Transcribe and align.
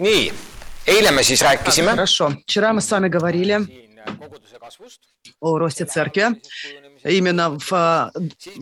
nii, 0.00 0.32
eile 0.86 1.10
me 1.10 1.22
siis 1.22 1.42
rääkisime. 1.42 1.92
Вчера 2.46 2.72
мы 2.72 2.80
с 2.80 2.88
говорили 3.08 3.58
о 5.40 5.58
росте 5.58 5.84
церкви, 5.84 6.40
именно 7.04 7.58
в, 7.58 7.72
э, 7.72 8.10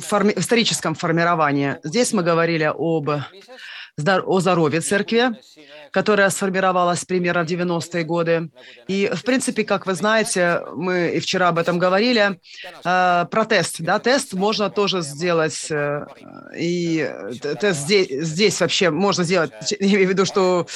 форми- 0.01 0.35
в 0.35 0.38
историческом 0.40 0.95
формировании. 0.95 1.77
Здесь 1.85 2.12
мы 2.12 2.22
говорили 2.22 2.64
об 2.64 3.09
о 4.27 4.40
здоровье 4.40 4.80
церкви, 4.80 5.30
которая 5.90 6.30
сформировалась 6.30 7.04
примерно 7.04 7.45
в 7.45 7.46
90-е 7.46 8.04
годы. 8.04 8.50
И, 8.89 9.11
в 9.14 9.23
принципе, 9.25 9.64
как 9.64 9.86
вы 9.86 9.95
знаете, 9.95 10.62
мы 10.75 11.09
и 11.09 11.21
вчера 11.21 11.48
об 11.48 11.59
этом 11.59 11.79
говорили, 11.79 12.39
э, 12.84 13.27
про 13.30 13.45
тест. 13.45 13.77
Да, 13.80 13.98
тест 13.98 14.35
можно 14.35 14.71
тоже 14.71 15.03
сделать, 15.03 15.71
э, 15.71 16.07
и 16.57 17.11
т- 17.40 17.54
тест 17.57 17.80
здесь, 17.80 18.09
здесь 18.27 18.61
вообще 18.61 18.90
можно 18.90 19.25
сделать, 19.25 19.53
я 19.80 19.86
имею 19.89 20.07
в 20.07 20.11
виду, 20.11 20.25
что 20.25 20.66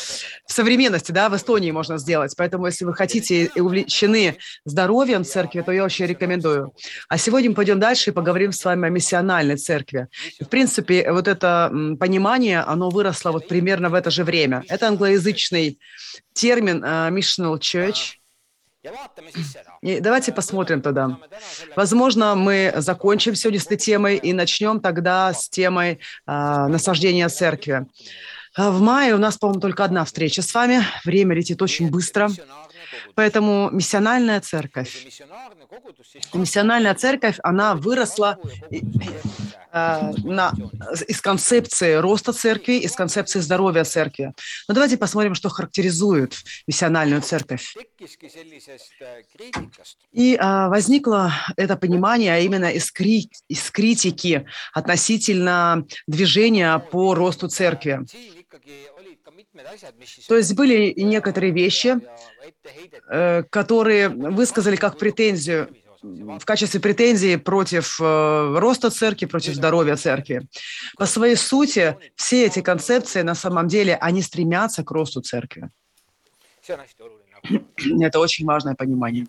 в 0.46 0.52
современности, 0.52 1.12
да, 1.12 1.28
в 1.28 1.36
Эстонии 1.36 1.70
можно 1.70 1.98
сделать. 1.98 2.34
Поэтому, 2.36 2.66
если 2.66 2.84
вы 2.84 2.94
хотите 2.94 3.44
и 3.44 3.60
увлечены 3.60 4.36
здоровьем 4.64 5.24
церкви, 5.24 5.62
то 5.62 5.72
я 5.72 5.84
очень 5.84 6.06
рекомендую. 6.06 6.72
А 7.08 7.18
сегодня 7.18 7.50
мы 7.50 7.56
пойдем 7.56 7.80
дальше 7.80 8.10
и 8.10 8.12
поговорим 8.12 8.52
с 8.52 8.64
вами 8.64 8.86
о 8.86 8.90
миссиональной 8.90 9.56
церкви. 9.56 10.08
В 10.40 10.46
принципе, 10.46 11.10
вот 11.12 11.28
это 11.28 11.70
понимание, 11.98 12.60
оно 12.60 12.90
выросло 12.90 13.32
вот 13.32 13.48
примерно 13.48 13.88
в 13.88 13.94
это 13.94 14.10
же 14.10 14.24
время. 14.24 14.64
Это 14.68 14.88
англоязычный 15.02 15.78
термин 16.32 16.84
э, 16.84 17.10
missional 17.10 17.58
church. 17.58 18.18
И 19.80 20.00
давайте 20.00 20.32
посмотрим 20.32 20.82
тогда. 20.82 21.18
Возможно, 21.76 22.34
мы 22.34 22.72
закончим 22.76 23.36
сегодня 23.36 23.60
с 23.60 23.66
этой 23.66 23.76
темой 23.76 24.16
и 24.16 24.32
начнем 24.32 24.80
тогда 24.80 25.32
с 25.32 25.48
темой 25.48 26.00
а, 26.26 26.66
насаждения 26.66 27.28
церкви. 27.28 27.86
А 28.56 28.70
В 28.72 28.80
мае 28.80 29.14
у 29.14 29.18
нас, 29.18 29.38
по-моему, 29.38 29.60
только 29.60 29.84
одна 29.84 30.04
встреча 30.04 30.42
с 30.42 30.52
вами. 30.52 30.82
Время 31.04 31.36
летит 31.36 31.62
очень 31.62 31.90
быстро. 31.90 32.28
Поэтому 33.14 33.70
миссиональная 33.70 34.40
церковь. 34.40 35.06
Миссиональная 36.34 36.94
церковь, 36.94 37.38
она 37.42 37.74
выросла 37.74 38.38
э, 38.70 38.80
на, 40.24 40.52
из 41.08 41.20
концепции 41.20 41.94
роста 41.94 42.32
церкви, 42.32 42.74
из 42.74 42.92
концепции 42.92 43.40
здоровья 43.40 43.84
церкви. 43.84 44.32
Но 44.68 44.74
давайте 44.74 44.96
посмотрим, 44.96 45.34
что 45.34 45.48
характеризует 45.48 46.34
миссиональную 46.66 47.22
церковь. 47.22 47.74
И 50.12 50.36
а, 50.40 50.68
возникло 50.68 51.32
это 51.56 51.76
понимание 51.76 52.32
а 52.32 52.38
именно 52.38 52.70
из, 52.70 52.90
кри- 52.90 53.30
из 53.48 53.70
критики 53.70 54.46
относительно 54.72 55.84
движения 56.06 56.78
по 56.78 57.14
росту 57.14 57.48
церкви. 57.48 58.00
То 60.28 60.36
есть 60.36 60.54
были 60.54 60.94
некоторые 60.96 61.52
вещи, 61.52 62.00
э, 63.08 63.42
которые 63.44 64.08
высказали 64.08 64.76
как 64.76 64.98
претензию 64.98 65.68
в 66.02 66.44
качестве 66.44 66.80
претензии 66.80 67.36
против 67.36 68.00
э, 68.00 68.58
роста 68.58 68.90
церкви, 68.90 69.26
против 69.26 69.54
здоровья 69.54 69.96
церкви. 69.96 70.48
По 70.98 71.06
своей 71.06 71.36
сути, 71.36 71.96
все 72.16 72.46
эти 72.46 72.60
концепции 72.60 73.22
на 73.22 73.34
самом 73.34 73.68
деле, 73.68 73.94
они 73.96 74.20
стремятся 74.22 74.82
к 74.82 74.90
росту 74.90 75.20
церкви. 75.20 75.70
Это 78.00 78.18
очень 78.18 78.46
важное 78.46 78.74
понимание. 78.74 79.26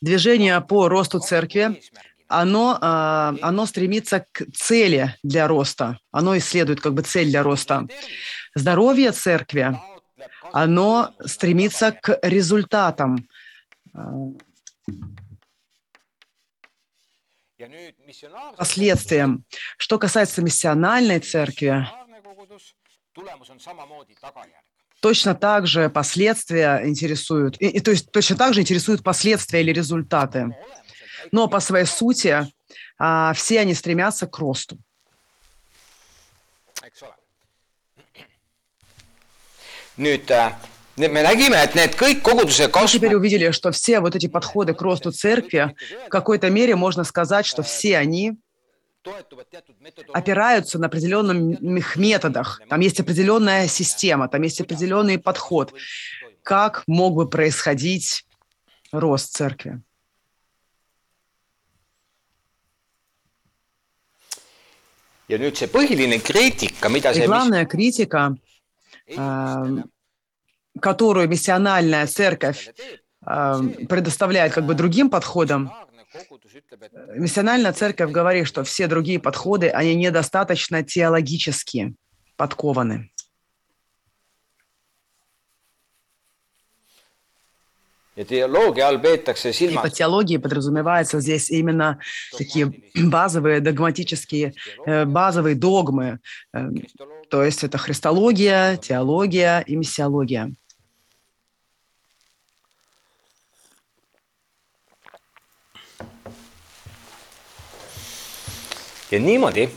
Движение 0.00 0.60
по 0.60 0.88
росту 0.88 1.18
церкви, 1.18 1.80
оно, 2.28 2.78
а, 2.80 3.34
оно 3.42 3.66
стремится 3.66 4.26
к 4.32 4.44
цели 4.54 5.14
для 5.22 5.48
роста. 5.48 5.98
Оно 6.12 6.36
исследует 6.36 6.80
как 6.80 6.94
бы 6.94 7.02
цель 7.02 7.28
для 7.28 7.42
роста. 7.42 7.86
Здоровье 8.54 9.12
церкви, 9.12 9.76
оно 10.52 11.14
стремится 11.24 11.92
к 11.92 12.18
результатам. 12.22 13.28
а, 13.94 14.12
последствиям. 18.56 19.44
Что 19.76 19.98
касается 19.98 20.42
миссиональной 20.42 21.20
церкви, 21.20 21.86
точно 25.00 25.34
так 25.34 25.66
же 25.66 25.90
последствия 25.90 26.82
интересуют, 26.84 27.60
и, 27.60 27.66
и 27.66 27.80
то 27.80 27.90
есть 27.90 28.10
точно 28.12 28.36
так 28.36 28.54
же 28.54 28.60
интересуют 28.60 29.02
последствия 29.02 29.60
или 29.60 29.72
результаты. 29.72 30.56
Но 31.32 31.48
по 31.48 31.60
своей 31.60 31.86
сути 31.86 32.46
а, 32.98 33.32
все 33.34 33.60
они 33.60 33.74
стремятся 33.74 34.26
к 34.26 34.38
росту. 34.38 34.78
nüüd 39.98 40.30
äh, 40.30 40.52
need- 40.96 41.12
me 41.12 41.22
nägime, 41.22 41.58
et 41.58 41.74
need 41.74 41.96
kõik 41.98 42.22
koguduse 42.22 42.70
kasv 42.70 42.96
теперь 42.96 43.14
увидели, 43.14 43.50
что 43.50 43.72
все 43.72 44.00
вот 44.00 44.14
эти 44.16 44.28
подходы 44.28 44.72
к 44.74 44.80
росту 44.80 45.10
церкви, 45.10 45.74
в 46.06 46.08
какой-то 46.08 46.50
мере 46.50 46.76
можно 46.76 47.04
сказать, 47.04 47.46
что 47.46 47.62
все 47.62 47.98
они 47.98 48.36
опираются 50.12 50.78
на 50.78 50.86
определенных 50.86 51.96
методах. 51.96 52.60
Там 52.68 52.80
есть 52.80 53.00
определенная 53.00 53.66
система, 53.66 54.28
там 54.28 54.42
есть 54.42 54.60
определенный 54.60 55.18
подход, 55.18 55.72
как 56.42 56.84
мог 56.86 57.14
бы 57.14 57.28
происходить 57.28 58.24
рост 58.92 59.32
церкви. 59.34 59.80
Ja 65.28 65.38
nüüd 65.38 65.56
see 65.56 65.68
põhiline 65.68 66.18
kriitika, 66.24 66.88
mida 66.88 67.12
И 67.12 67.20
see, 67.20 67.26
главная 67.26 67.66
критика, 67.66 68.34
которую 70.80 71.28
миссиональная 71.28 72.06
церковь 72.06 72.70
предоставляет 73.20 74.52
как 74.52 74.64
бы 74.64 74.74
другим 74.74 75.10
подходам, 75.10 75.70
миссиональная 77.14 77.72
церковь 77.72 78.10
говорит, 78.10 78.46
что 78.46 78.64
все 78.64 78.86
другие 78.86 79.18
подходы, 79.18 79.68
они 79.68 79.94
недостаточно 79.94 80.82
теологически 80.82 81.94
подкованы. 82.36 83.10
Ja 88.18 88.24
teoloogia 88.24 88.88
all 88.88 88.98
peetakse 88.98 89.50
И 89.50 89.52
silmas 89.52 89.82
под 89.82 89.92
теологией 89.94 90.40
подразумевается 90.40 91.20
здесь 91.20 91.50
именно 91.50 92.00
такие 92.36 92.72
базовые 92.94 93.60
догматические, 93.60 94.54
э, 94.86 95.04
базовые 95.04 95.54
догмы. 95.54 96.18
Э, 96.52 96.68
То 97.30 97.44
есть 97.44 97.62
это 97.62 97.78
христология, 97.78 98.76
теология 98.76 99.60
и 99.60 99.76
миссиология. 99.76 100.52
ja 109.10 109.18
niimoodi, 109.18 109.70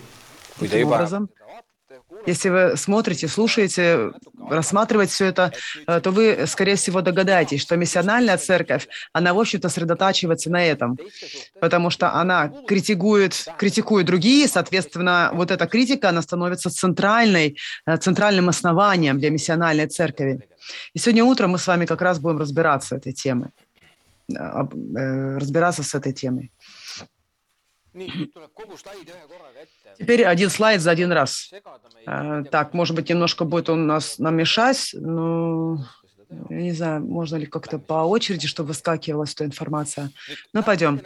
kui 0.59 0.67
te 0.67 0.79
juba 0.81 1.07
если 2.25 2.49
вы 2.49 2.77
смотрите, 2.77 3.27
слушаете, 3.27 4.11
рассматриваете 4.49 5.13
все 5.13 5.25
это, 5.25 5.51
э, 5.87 5.99
то 6.01 6.11
вы, 6.11 6.45
скорее 6.47 6.75
всего, 6.75 7.01
догадаетесь, 7.01 7.61
что 7.61 7.75
миссиональная 7.77 8.37
церковь, 8.37 8.87
она, 9.13 9.33
в 9.33 9.39
общем-то, 9.39 9.69
сосредотачивается 9.69 10.49
на 10.51 10.63
этом, 10.63 10.97
потому 11.59 11.89
что 11.89 12.13
она 12.13 12.51
критикует, 12.67 13.47
критикует 13.57 14.05
другие, 14.05 14.47
соответственно, 14.47 15.31
вот 15.33 15.51
эта 15.51 15.67
критика, 15.67 16.09
она 16.09 16.21
становится 16.21 16.69
центральной, 16.69 17.57
э, 17.85 17.97
центральным 17.97 18.49
основанием 18.49 19.19
для 19.19 19.29
миссиональной 19.29 19.87
церкви. 19.87 20.47
И 20.93 20.99
сегодня 20.99 21.23
утром 21.23 21.51
мы 21.51 21.57
с 21.57 21.67
вами 21.67 21.85
как 21.85 22.01
раз 22.01 22.19
будем 22.19 22.39
разбираться 22.39 22.95
этой 22.95 23.13
темой, 23.13 23.49
э, 24.29 25.37
разбираться 25.37 25.83
с 25.83 25.95
этой 25.95 26.13
темой. 26.13 26.51
Теперь 29.97 30.23
один 30.23 30.49
слайд 30.49 30.81
за 30.81 30.91
один 30.91 31.11
раз. 31.11 31.51
А, 32.05 32.43
Так, 32.43 32.73
может 32.73 32.95
быть, 32.95 33.09
немножко 33.09 33.45
будет 33.45 33.69
у 33.69 33.75
нас 33.75 34.17
намешать, 34.19 34.91
но 34.93 35.77
я 36.49 36.61
не 36.61 36.71
знаю, 36.71 37.01
можно 37.01 37.35
ли 37.35 37.45
как-то 37.45 37.79
по 37.79 38.05
очереди, 38.05 38.47
чтобы 38.47 38.69
выскакивалась 38.69 39.33
эта 39.33 39.45
информация. 39.45 40.11
Ну, 40.53 40.63
пойдем. 40.63 41.01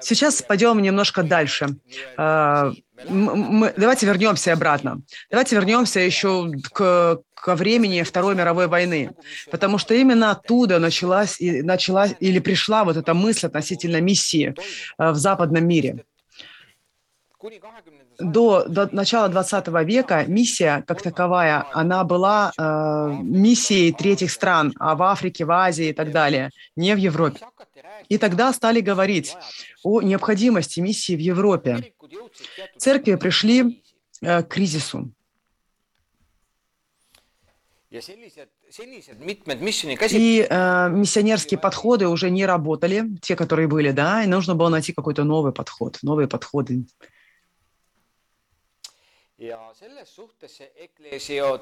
Сейчас 0.00 0.42
пойдем 0.42 0.80
немножко 0.82 1.22
дальше. 1.22 1.76
А, 2.16 2.72
давайте 3.06 4.06
вернемся 4.06 4.52
обратно. 4.52 5.02
Давайте 5.30 5.56
вернемся 5.56 6.00
еще 6.00 6.50
к, 6.72 7.20
ко 7.34 7.54
времени 7.54 8.02
Второй 8.02 8.34
мировой 8.34 8.68
войны, 8.68 9.10
потому 9.50 9.78
что 9.78 9.94
именно 9.94 10.30
оттуда 10.30 10.78
началась, 10.78 11.40
и, 11.40 11.62
началась 11.62 12.14
или 12.20 12.38
пришла 12.38 12.84
вот 12.84 12.96
эта 12.96 13.14
мысль 13.14 13.46
относительно 13.46 14.00
миссии 14.00 14.54
а, 14.98 15.12
в 15.12 15.16
западном 15.16 15.66
мире. 15.66 16.04
До, 18.18 18.64
до 18.68 18.88
начала 18.92 19.28
20 19.28 19.68
века 19.84 20.24
миссия 20.28 20.84
как 20.86 21.02
таковая, 21.02 21.66
она 21.72 22.04
была 22.04 22.52
э, 22.56 23.08
миссией 23.22 23.92
третьих 23.92 24.30
стран, 24.30 24.72
а 24.78 24.94
в 24.94 25.02
Африке, 25.02 25.44
в 25.44 25.50
Азии 25.50 25.88
и 25.88 25.92
так 25.92 26.12
далее, 26.12 26.50
не 26.76 26.94
в 26.94 26.98
Европе. 26.98 27.40
И 28.12 28.18
тогда 28.18 28.52
стали 28.52 28.80
говорить 28.80 29.34
о 29.82 30.02
необходимости 30.02 30.80
миссии 30.80 31.16
в 31.16 31.18
Европе. 31.18 31.94
Церкви 32.76 33.14
пришли 33.14 33.82
э, 34.20 34.42
к 34.42 34.48
кризису. 34.48 35.10
И 40.18 40.46
э, 40.50 40.88
миссионерские 40.90 41.58
подходы 41.58 42.06
уже 42.08 42.28
не 42.28 42.44
работали, 42.44 43.04
те, 43.22 43.34
которые 43.34 43.66
были, 43.66 43.92
да, 43.92 44.22
и 44.24 44.26
нужно 44.26 44.54
было 44.54 44.68
найти 44.68 44.92
какой-то 44.92 45.24
новый 45.24 45.52
подход, 45.52 45.98
новые 46.02 46.28
подходы. 46.28 46.84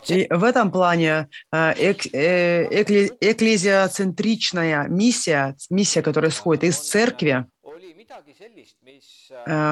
И 0.09 0.27
в 0.31 0.45
этом 0.45 0.71
плане 0.71 1.29
эк, 1.53 2.07
э, 2.13 2.83
экли, 2.83 3.13
экклезиоцентричная 3.21 4.89
миссия, 4.89 5.57
миссия, 5.71 6.03
которая 6.03 6.31
исходит 6.31 6.65
из 6.65 6.79
церкви, 6.79 7.47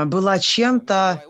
была 0.06 0.38
чем-то, 0.38 1.24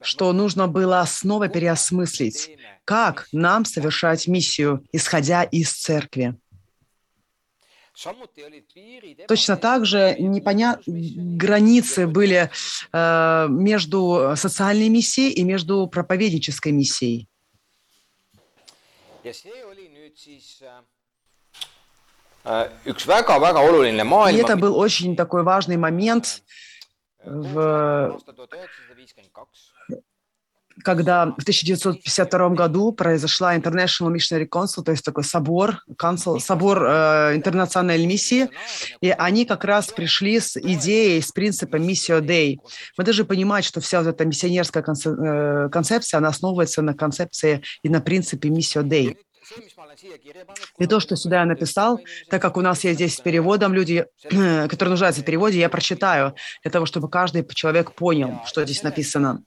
что 0.00 0.32
нужно 0.32 0.68
было 0.68 1.04
снова 1.06 1.48
переосмыслить, 1.48 2.56
как 2.84 3.26
нам 3.32 3.64
совершать 3.64 4.26
миссию, 4.26 4.84
исходя 4.92 5.42
из 5.42 5.72
церкви. 5.72 6.36
Точно 9.28 9.56
так 9.56 9.86
же 9.86 10.16
непоня... 10.18 10.78
границы 10.86 12.06
были 12.06 12.50
э, 12.92 13.46
между 13.48 14.32
социальной 14.36 14.88
миссией 14.88 15.32
и 15.32 15.44
между 15.44 15.86
проповеднической 15.86 16.72
миссией. 16.72 17.28
И 24.30 24.36
это 24.36 24.56
был 24.56 24.76
очень 24.76 25.14
такой 25.16 25.42
важный 25.42 25.76
момент 25.76 26.42
в 27.24 28.18
когда 30.82 31.26
в 31.26 31.42
1952 31.42 32.48
году 32.50 32.92
произошла 32.92 33.56
International 33.56 34.12
Missionary 34.12 34.48
Council, 34.48 34.82
то 34.82 34.92
есть 34.92 35.04
такой 35.04 35.24
собор, 35.24 35.82
council, 36.00 36.40
собор 36.40 36.84
э, 36.84 37.36
интернациональной 37.36 38.06
миссии, 38.06 38.48
и 39.00 39.10
они 39.10 39.44
как 39.44 39.64
раз 39.64 39.88
пришли 39.88 40.40
с 40.40 40.56
идеей, 40.56 41.20
с 41.20 41.32
принципом 41.32 41.82
Missio 41.82 42.20
Dei. 42.20 42.58
Мы 42.98 43.04
даже 43.04 43.24
понимаем, 43.24 43.64
что 43.64 43.80
вся 43.80 44.00
вот 44.02 44.08
эта 44.08 44.24
миссионерская 44.24 44.82
э, 44.82 45.68
концепция, 45.70 46.18
она 46.18 46.28
основывается 46.28 46.82
на 46.82 46.94
концепции 46.94 47.62
и 47.82 47.88
на 47.88 48.00
принципе 48.00 48.48
Missio 48.48 48.82
Dei. 48.82 49.16
И 50.78 50.86
то, 50.86 51.00
что 51.00 51.16
сюда 51.16 51.40
я 51.40 51.46
написал, 51.46 52.00
так 52.30 52.40
как 52.40 52.56
у 52.56 52.60
нас 52.60 52.84
есть 52.84 52.96
здесь 52.96 53.16
с 53.16 53.20
переводом 53.20 53.74
люди, 53.74 54.06
которые 54.22 54.90
нуждаются 54.90 55.22
в 55.22 55.24
переводе, 55.24 55.58
я 55.58 55.68
прочитаю, 55.68 56.34
для 56.62 56.70
того, 56.70 56.86
чтобы 56.86 57.08
каждый 57.08 57.46
человек 57.54 57.92
понял, 57.92 58.40
что 58.46 58.64
здесь 58.64 58.82
написано. 58.82 59.42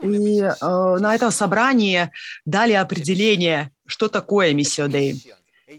И 0.00 0.40
э, 0.40 0.54
на 0.60 1.14
этом 1.14 1.30
собрании 1.30 2.10
дали 2.44 2.72
определение, 2.72 3.70
что 3.86 4.08
такое 4.08 4.52
миссия 4.54 4.88
Дэй. 4.88 5.22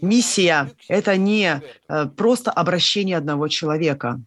Миссия– 0.02 0.70
это 0.88 1.16
не 1.16 1.62
э, 1.88 2.06
просто 2.06 2.50
обращение 2.50 3.16
одного 3.16 3.48
человека. 3.48 4.20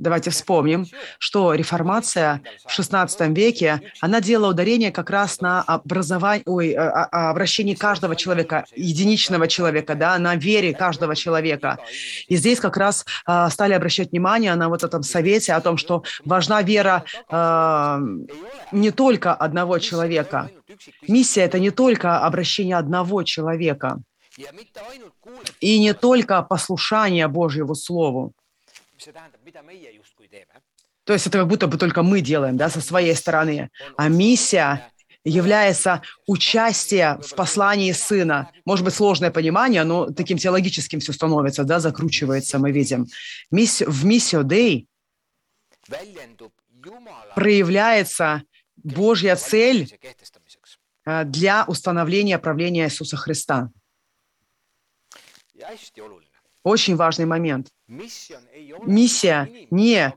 Давайте 0.00 0.30
вспомним, 0.30 0.86
что 1.18 1.52
реформация 1.52 2.40
в 2.64 2.78
XVI 2.78 3.34
веке, 3.34 3.82
она 4.00 4.22
делала 4.22 4.52
ударение 4.52 4.90
как 4.90 5.10
раз 5.10 5.42
на 5.42 5.60
образование, 5.60 6.42
ой, 6.46 6.72
а, 6.72 7.04
а, 7.12 7.30
обращении 7.30 7.74
каждого 7.74 8.16
человека, 8.16 8.64
единичного 8.74 9.46
человека, 9.46 9.94
да, 9.94 10.18
на 10.18 10.36
вере 10.36 10.72
каждого 10.72 11.14
человека. 11.14 11.78
И 12.28 12.36
здесь 12.36 12.60
как 12.60 12.78
раз 12.78 13.04
а, 13.26 13.50
стали 13.50 13.74
обращать 13.74 14.12
внимание 14.12 14.54
на 14.54 14.70
вот 14.70 14.84
этом 14.84 15.02
совете 15.02 15.52
о 15.52 15.60
том, 15.60 15.76
что 15.76 16.02
важна 16.24 16.62
вера 16.62 17.04
а, 17.28 18.00
не 18.72 18.92
только 18.92 19.34
одного 19.34 19.78
человека. 19.80 20.50
Миссия– 21.08 21.42
это 21.44 21.60
не 21.60 21.70
только 21.70 22.20
обращение 22.20 22.78
одного 22.78 23.22
человека. 23.22 23.98
И 25.60 25.78
не 25.78 25.92
только 25.92 26.40
послушание 26.40 27.28
Божьему 27.28 27.74
Слову. 27.74 28.32
То 31.04 31.12
есть 31.12 31.26
это 31.26 31.38
как 31.38 31.48
будто 31.48 31.66
бы 31.66 31.78
только 31.78 32.02
мы 32.02 32.20
делаем, 32.20 32.56
да, 32.56 32.68
со 32.68 32.80
своей 32.80 33.14
стороны. 33.14 33.70
А 33.96 34.08
миссия 34.08 34.90
является 35.24 36.02
участие 36.26 37.18
в 37.20 37.34
послании 37.34 37.92
сына. 37.92 38.50
Может 38.64 38.84
быть, 38.84 38.94
сложное 38.94 39.30
понимание, 39.30 39.84
но 39.84 40.10
таким 40.10 40.38
теологическим 40.38 41.00
все 41.00 41.12
становится, 41.12 41.64
да, 41.64 41.80
закручивается, 41.80 42.58
мы 42.58 42.72
видим. 42.72 43.06
Миссию, 43.50 43.90
в 43.90 44.04
миссию 44.04 44.44
Дей 44.44 44.88
проявляется 47.34 48.42
Божья 48.76 49.36
цель 49.36 49.92
э, 51.04 51.24
для 51.24 51.64
установления 51.66 52.38
правления 52.38 52.84
Иисуса 52.86 53.16
Христа. 53.16 53.70
Очень 56.62 56.96
важный 56.96 57.26
момент. 57.26 57.68
Миссия 57.88 59.48
не 59.70 60.14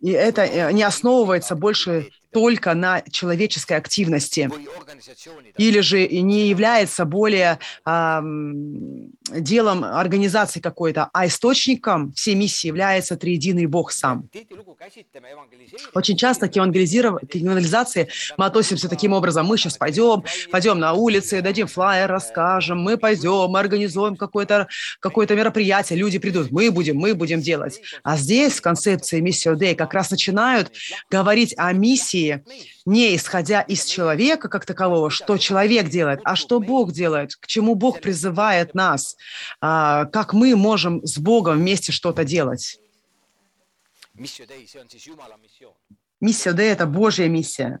и 0.00 0.10
это 0.10 0.42
э, 0.44 0.72
не 0.72 0.82
основывается 0.82 1.54
больше 1.54 2.10
только 2.32 2.74
на 2.74 3.02
человеческой 3.10 3.76
активности 3.76 4.50
или 5.56 5.80
же 5.80 6.06
не 6.08 6.48
является 6.48 7.04
более 7.04 7.58
э, 7.86 8.20
делом 9.32 9.84
организации 9.84 10.60
какой-то, 10.60 11.10
а 11.12 11.26
источником 11.26 12.12
всей 12.12 12.34
миссии 12.34 12.68
является 12.68 13.16
триединый 13.16 13.66
Бог 13.66 13.92
сам. 13.92 14.28
Очень 15.94 16.16
часто 16.16 16.48
к, 16.48 16.56
евангелизации 16.56 18.08
мы 18.36 18.46
относимся 18.46 18.88
таким 18.88 19.12
образом. 19.12 19.46
Мы 19.46 19.58
сейчас 19.58 19.76
пойдем, 19.76 20.24
пойдем 20.50 20.78
на 20.78 20.92
улицы, 20.92 21.42
дадим 21.42 21.66
флайер, 21.66 22.08
расскажем, 22.10 22.80
мы 22.80 22.96
пойдем, 22.96 23.50
мы 23.50 23.58
организуем 23.58 24.16
какое-то 24.16 24.68
какое 25.00 25.26
мероприятие, 25.30 25.98
люди 25.98 26.18
придут, 26.18 26.50
мы 26.50 26.70
будем, 26.70 26.96
мы 26.96 27.14
будем 27.14 27.40
делать. 27.40 27.80
А 28.02 28.16
здесь 28.16 28.54
в 28.54 28.62
концепции 28.62 29.20
Миссио 29.20 29.54
Дэй 29.54 29.74
как 29.74 29.94
раз 29.94 30.10
начинают 30.10 30.72
говорить 31.10 31.54
о 31.56 31.72
миссии 31.72 32.19
миссии, 32.20 32.44
не 32.86 33.16
исходя 33.16 33.62
из 33.62 33.84
человека 33.84 34.48
как 34.48 34.66
такового, 34.66 35.10
что 35.10 35.38
человек 35.38 35.88
делает, 35.88 36.20
а 36.24 36.36
что 36.36 36.60
Бог 36.60 36.92
делает, 36.92 37.36
к 37.36 37.46
чему 37.46 37.74
Бог 37.74 38.00
призывает 38.00 38.74
нас, 38.74 39.16
а, 39.60 40.06
как 40.06 40.32
мы 40.32 40.56
можем 40.56 41.04
с 41.06 41.18
Богом 41.18 41.58
вместе 41.58 41.92
что-то 41.92 42.24
делать. 42.24 42.80
Миссия 46.20 46.52
Д– 46.52 46.62
это 46.70 46.86
Божья 46.86 47.28
миссия. 47.28 47.80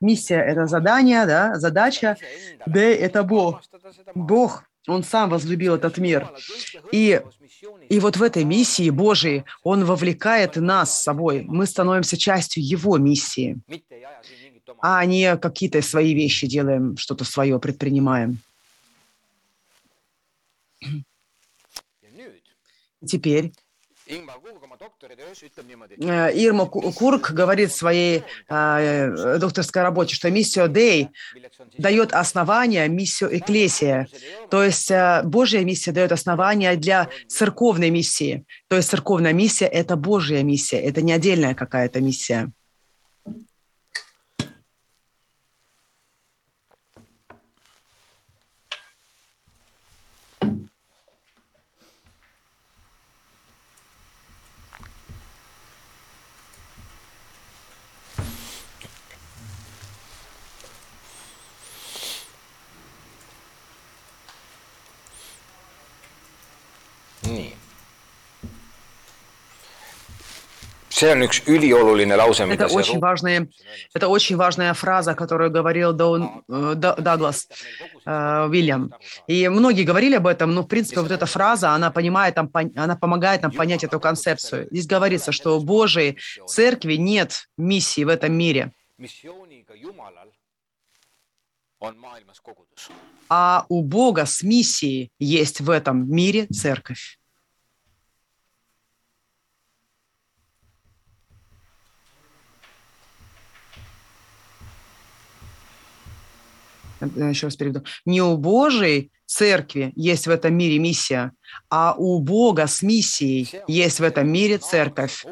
Миссия– 0.00 0.40
это 0.46 0.66
задание, 0.68 1.26
да, 1.26 1.58
задача. 1.58 2.16
Д– 2.66 2.94
это 2.96 3.24
Бог. 3.24 3.62
Бог, 4.14 4.64
Он 4.86 5.02
сам 5.02 5.30
возлюбил 5.30 5.74
этот 5.74 5.98
мир. 5.98 6.30
И 6.92 7.20
и 7.88 8.00
вот 8.00 8.16
в 8.16 8.22
этой 8.22 8.44
миссии 8.44 8.90
Божией 8.90 9.44
Он 9.62 9.84
вовлекает 9.84 10.56
нас 10.56 10.98
с 10.98 11.02
собой. 11.02 11.44
Мы 11.46 11.66
становимся 11.66 12.16
частью 12.16 12.66
Его 12.66 12.98
миссии, 12.98 13.58
а 14.80 15.04
не 15.04 15.36
какие-то 15.36 15.82
свои 15.82 16.14
вещи 16.14 16.46
делаем, 16.46 16.96
что-то 16.96 17.24
свое 17.24 17.58
предпринимаем. 17.58 18.38
Теперь 23.06 23.52
Ирма 26.30 26.66
Курк 26.66 27.30
говорит 27.30 27.70
в 27.70 27.76
своей 27.76 28.22
э, 28.48 29.38
докторской 29.38 29.82
работе, 29.82 30.14
что 30.14 30.30
миссия 30.30 30.68
Дей 30.68 31.10
дает 31.78 32.12
основания 32.12 32.88
миссию 32.88 33.36
Экклесия. 33.36 34.08
То 34.50 34.62
есть 34.64 34.90
э, 34.90 35.22
Божья 35.24 35.60
миссия 35.60 35.92
дает 35.92 36.12
основания 36.12 36.76
для 36.76 37.08
церковной 37.28 37.90
миссии. 37.90 38.44
То 38.68 38.76
есть 38.76 38.90
церковная 38.90 39.32
миссия– 39.32 39.66
это 39.72 39.96
Божья 39.96 40.42
миссия, 40.42 40.78
это 40.78 41.02
не 41.02 41.12
отдельная 41.12 41.54
какая-то 41.54 42.00
миссия. 42.00 42.50
See 71.02 71.12
on 71.12 71.22
üks 71.22 71.42
ülioluline 71.46 72.16
lause, 72.16 72.46
mida 72.46 72.64
это 72.64 72.74
очень 72.74 73.00
важная, 73.00 73.48
это 73.94 74.08
очень 74.08 74.36
важная 74.36 74.74
фраза, 74.74 75.14
которую 75.14 75.50
говорил 75.50 75.92
Дон, 75.92 76.44
э, 76.48 76.74
Даглас 76.76 77.48
э, 78.06 78.46
Уильям. 78.48 78.94
И 79.26 79.48
многие 79.48 79.84
говорили 79.84 80.16
об 80.16 80.26
этом, 80.26 80.54
но 80.54 80.62
в 80.62 80.66
принципе 80.66 81.00
вот 81.00 81.10
эта 81.10 81.26
фраза, 81.26 81.70
она 81.70 81.90
понимает, 81.90 82.38
она 82.38 82.96
помогает 82.96 83.42
нам 83.42 83.52
понять 83.52 83.84
эту 83.84 83.98
концепцию. 84.00 84.68
Здесь 84.70 84.86
говорится, 84.86 85.32
что 85.32 85.58
у 85.58 85.60
Божьей 85.60 86.18
церкви 86.46 86.94
нет 86.94 87.48
миссии 87.56 88.04
в 88.04 88.08
этом 88.08 88.32
мире. 88.32 88.72
А 93.28 93.64
у 93.68 93.82
Бога 93.82 94.24
с 94.26 94.42
миссией 94.42 95.10
есть 95.18 95.60
в 95.60 95.70
этом 95.70 96.08
мире 96.08 96.46
церковь. 96.46 97.18
Еще 107.06 107.46
раз 107.46 107.56
переведу. 107.56 107.84
Не 108.04 108.22
у 108.22 108.36
Божьей 108.36 109.10
церкви 109.26 109.92
есть 109.96 110.26
в 110.26 110.30
этом 110.30 110.54
мире 110.54 110.78
миссия, 110.78 111.32
а 111.70 111.94
у 111.96 112.18
Бога 112.20 112.66
с 112.66 112.82
миссией 112.82 113.50
есть 113.66 114.00
в 114.00 114.02
этом 114.02 114.30
мире 114.30 114.58
церковь. 114.58 115.24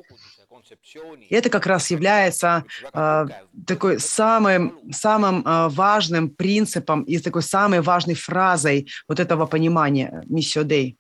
И 1.29 1.35
это 1.35 1.51
как 1.51 1.67
раз 1.67 1.91
является 1.91 2.65
э, 2.93 3.27
такой 3.67 3.99
самым, 3.99 4.79
самым 4.93 5.45
э, 5.45 5.69
важным 5.69 6.31
принципом 6.31 7.03
и 7.03 7.19
такой 7.19 7.43
самой 7.43 7.81
важной 7.81 8.15
фразой 8.15 8.89
вот 9.09 9.21
этого 9.21 9.47
понимания 9.47 10.23
«миссио 10.29 10.63
Дей». 10.63 10.97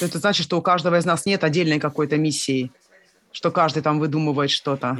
Это 0.00 0.18
значит, 0.18 0.44
что 0.44 0.58
у 0.58 0.62
каждого 0.62 0.96
из 0.96 1.04
нас 1.04 1.26
нет 1.26 1.42
отдельной 1.42 1.80
какой-то 1.80 2.16
миссии 2.16 2.70
что 3.32 3.50
каждый 3.50 3.82
там 3.82 3.98
выдумывает 3.98 4.50
что-то. 4.50 4.96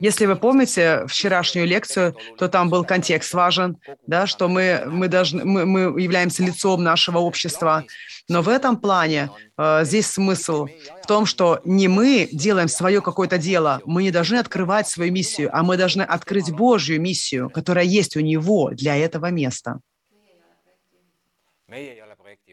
Если 0.00 0.26
вы 0.26 0.36
помните 0.36 1.06
вчерашнюю 1.06 1.66
лекцию, 1.66 2.14
то 2.36 2.48
там 2.48 2.68
был 2.68 2.84
контекст 2.84 3.32
важен, 3.32 3.78
да, 4.06 4.26
что 4.26 4.48
мы, 4.48 4.82
мы, 4.86 5.08
должны, 5.08 5.44
мы, 5.44 5.64
мы 5.64 6.00
являемся 6.00 6.42
лицом 6.42 6.82
нашего 6.82 7.18
общества. 7.18 7.84
Но 8.28 8.42
в 8.42 8.48
этом 8.48 8.76
плане 8.76 9.30
э, 9.56 9.84
здесь 9.84 10.06
смысл 10.06 10.68
в 11.02 11.06
том, 11.06 11.24
что 11.24 11.60
не 11.64 11.88
мы 11.88 12.28
делаем 12.32 12.68
свое 12.68 13.00
какое-то 13.00 13.38
дело, 13.38 13.80
мы 13.86 14.02
не 14.02 14.10
должны 14.10 14.36
открывать 14.36 14.86
свою 14.88 15.10
миссию, 15.10 15.48
а 15.52 15.62
мы 15.62 15.78
должны 15.78 16.02
открыть 16.02 16.52
Божью 16.52 17.00
миссию, 17.00 17.48
которая 17.48 17.84
есть 17.84 18.16
у 18.16 18.20
Него 18.20 18.70
для 18.72 18.96
этого 18.96 19.30
места. 19.30 19.80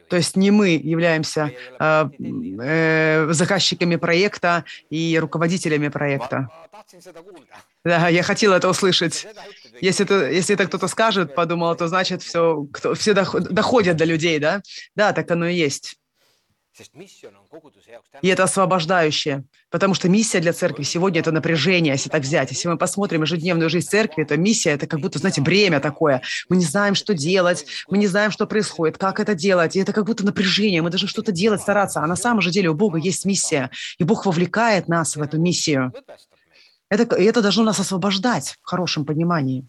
То 0.09 0.15
есть 0.15 0.35
не 0.35 0.51
мы 0.51 0.69
являемся 0.69 1.51
э, 1.79 2.09
э, 2.19 3.27
заказчиками 3.31 3.95
проекта 3.97 4.63
и 4.89 5.17
руководителями 5.19 5.89
проекта. 5.89 6.49
Да, 7.83 8.07
я 8.07 8.23
хотел 8.23 8.53
это 8.53 8.69
услышать. 8.69 9.27
Если 9.81 10.05
это, 10.05 10.29
если 10.29 10.55
это 10.55 10.65
кто-то 10.65 10.87
скажет, 10.87 11.35
подумала, 11.35 11.75
то 11.75 11.87
значит 11.87 12.21
все, 12.21 12.67
кто, 12.71 12.93
все 12.95 13.13
доходят 13.13 13.97
до 13.97 14.05
людей, 14.05 14.39
да? 14.39 14.61
Да, 14.95 15.13
так 15.13 15.29
оно 15.31 15.47
и 15.47 15.55
есть. 15.55 15.97
И 18.21 18.27
это 18.27 18.43
освобождающее, 18.43 19.43
потому 19.69 19.93
что 19.93 20.09
миссия 20.09 20.39
для 20.39 20.53
церкви 20.53 20.83
сегодня– 20.83 21.19
это 21.21 21.31
напряжение, 21.31 21.93
если 21.93 22.09
так 22.09 22.21
взять. 22.21 22.51
Если 22.51 22.67
мы 22.67 22.77
посмотрим 22.77 23.23
ежедневную 23.23 23.69
жизнь 23.69 23.87
церкви, 23.87 24.23
то 24.23 24.37
миссия– 24.37 24.69
это 24.71 24.87
как 24.87 24.99
будто, 24.99 25.19
знаете, 25.19 25.41
бремя 25.41 25.79
такое. 25.79 26.21
Мы 26.49 26.57
не 26.57 26.65
знаем, 26.65 26.95
что 26.95 27.13
делать, 27.13 27.65
мы 27.89 27.97
не 27.97 28.07
знаем, 28.07 28.31
что 28.31 28.45
происходит, 28.45 28.97
как 28.97 29.19
это 29.19 29.33
делать. 29.33 29.75
И 29.75 29.79
это 29.79 29.93
как 29.93 30.05
будто 30.05 30.25
напряжение, 30.25 30.81
мы 30.81 30.89
должны 30.89 31.07
что-то 31.07 31.31
делать, 31.31 31.61
стараться. 31.61 32.01
А 32.01 32.07
на 32.07 32.15
самом 32.15 32.41
же 32.41 32.51
деле 32.51 32.69
у 32.69 32.73
Бога 32.73 32.97
есть 32.99 33.25
миссия, 33.25 33.71
и 33.97 34.03
Бог 34.03 34.25
вовлекает 34.25 34.87
нас 34.87 35.15
в 35.15 35.21
эту 35.21 35.39
миссию. 35.39 35.93
Это, 36.89 37.15
и 37.15 37.23
это 37.23 37.41
должно 37.41 37.63
нас 37.63 37.79
освобождать 37.79 38.57
в 38.61 38.65
хорошем 38.65 39.05
понимании. 39.05 39.65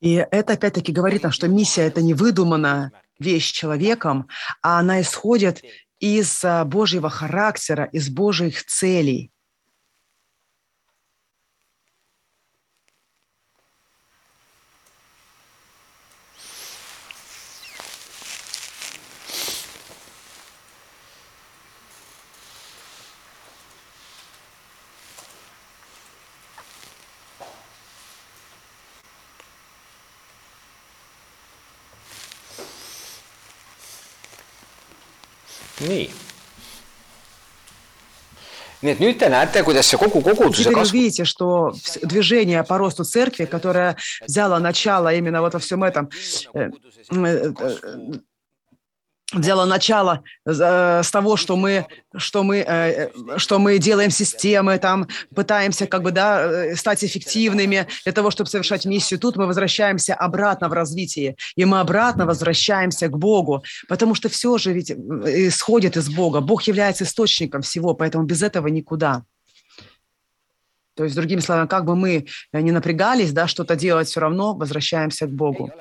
И 0.00 0.14
это 0.14 0.52
опять-таки 0.52 0.92
говорит 0.92 1.22
нам, 1.22 1.32
что 1.32 1.48
миссия– 1.48 1.82
это 1.86 2.02
не 2.02 2.14
выдуманная 2.14 2.92
вещь 3.18 3.52
человеком, 3.52 4.28
а 4.62 4.78
она 4.80 5.00
исходит 5.00 5.62
из 6.00 6.44
а, 6.44 6.64
Божьего 6.64 7.08
характера, 7.10 7.84
из 7.92 8.08
Божьих 8.08 8.64
целей. 8.66 9.30
Nii. 35.94 36.10
nii 38.84 38.92
et 38.92 39.00
nüüd 39.00 39.16
te 39.18 39.30
näete, 39.32 39.62
kuidas 39.64 39.88
see 39.88 39.98
kogu 39.98 40.20
koguduse 40.20 40.68
Теперь 40.68 40.76
вы 40.76 40.90
видите, 40.92 41.24
что 41.24 41.72
движение 42.02 42.62
по 42.64 42.76
росту 42.78 43.04
церкви, 43.04 43.46
которое 43.46 43.96
взяло 44.26 44.58
начало 44.58 45.14
именно 45.14 45.40
вот 45.40 45.54
во 45.54 45.60
всем 45.60 45.84
этом, 45.84 46.10
э, 49.34 49.38
э, 49.38 49.40
взяло 49.40 49.64
начало 49.64 50.22
э, 50.46 51.02
с 51.02 51.10
того, 51.10 51.36
что 51.36 51.56
мы, 51.56 51.86
что 52.16 52.42
мы, 52.42 52.58
э, 52.58 53.10
что 53.36 53.58
мы 53.58 53.78
делаем 53.78 54.10
системы, 54.10 54.78
там 54.78 55.08
пытаемся 55.34 55.86
как 55.86 56.02
бы 56.02 56.10
да 56.10 56.42
э, 56.42 56.76
стать 56.76 57.04
эффективными 57.04 57.86
для 58.04 58.12
того, 58.12 58.30
чтобы 58.30 58.50
совершать 58.50 58.84
миссию. 58.86 59.20
Тут 59.20 59.36
мы 59.36 59.46
возвращаемся 59.46 60.14
обратно 60.14 60.68
в 60.68 60.72
развитие, 60.72 61.36
и 61.56 61.64
мы 61.64 61.80
обратно 61.80 62.26
возвращаемся 62.26 63.08
к 63.08 63.18
Богу, 63.18 63.64
потому 63.88 64.14
что 64.14 64.28
все 64.28 64.58
же 64.58 64.72
ведь 64.72 64.90
исходит 64.90 65.96
из 65.96 66.08
Бога. 66.08 66.40
Бог 66.40 66.62
является 66.62 67.04
источником 67.04 67.62
всего, 67.62 67.94
поэтому 67.94 68.24
без 68.24 68.42
этого 68.42 68.68
никуда. 68.68 69.22
То 70.96 71.04
есть, 71.04 71.16
другими 71.16 71.40
словами, 71.40 71.66
как 71.66 71.84
бы 71.84 71.96
мы 71.96 72.26
не 72.52 72.70
напрягались, 72.70 73.32
да, 73.32 73.48
что-то 73.48 73.74
делать, 73.74 74.08
все 74.08 74.20
равно 74.20 74.54
возвращаемся 74.54 75.26
к 75.26 75.30
Богу. 75.30 75.72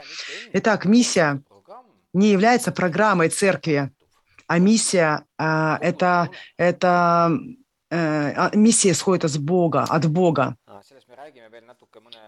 Итак, 0.53 0.85
миссия 0.85 1.41
не 2.13 2.31
является 2.31 2.71
программой 2.71 3.29
церкви, 3.29 3.91
а 4.47 4.59
миссия 4.59 5.25
а, 5.37 5.77
это, 5.81 6.29
это 6.57 7.31
а, 7.89 8.51
миссия 8.55 8.91
исходит 8.91 9.25
от 9.25 9.37
Бога, 9.39 9.83
от 9.83 10.09
Бога. 10.09 10.55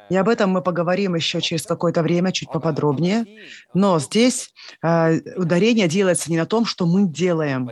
И 0.09 0.15
об 0.15 0.29
этом 0.29 0.51
мы 0.51 0.61
поговорим 0.61 1.15
еще 1.15 1.41
через 1.41 1.63
какое-то 1.65 2.03
время, 2.03 2.31
чуть 2.31 2.49
поподробнее. 2.51 3.25
Но 3.73 3.99
здесь 3.99 4.53
э, 4.81 5.19
ударение 5.35 5.87
делается 5.87 6.29
не 6.29 6.37
на 6.37 6.45
том, 6.45 6.65
что 6.65 6.85
мы 6.85 7.07
делаем, 7.07 7.71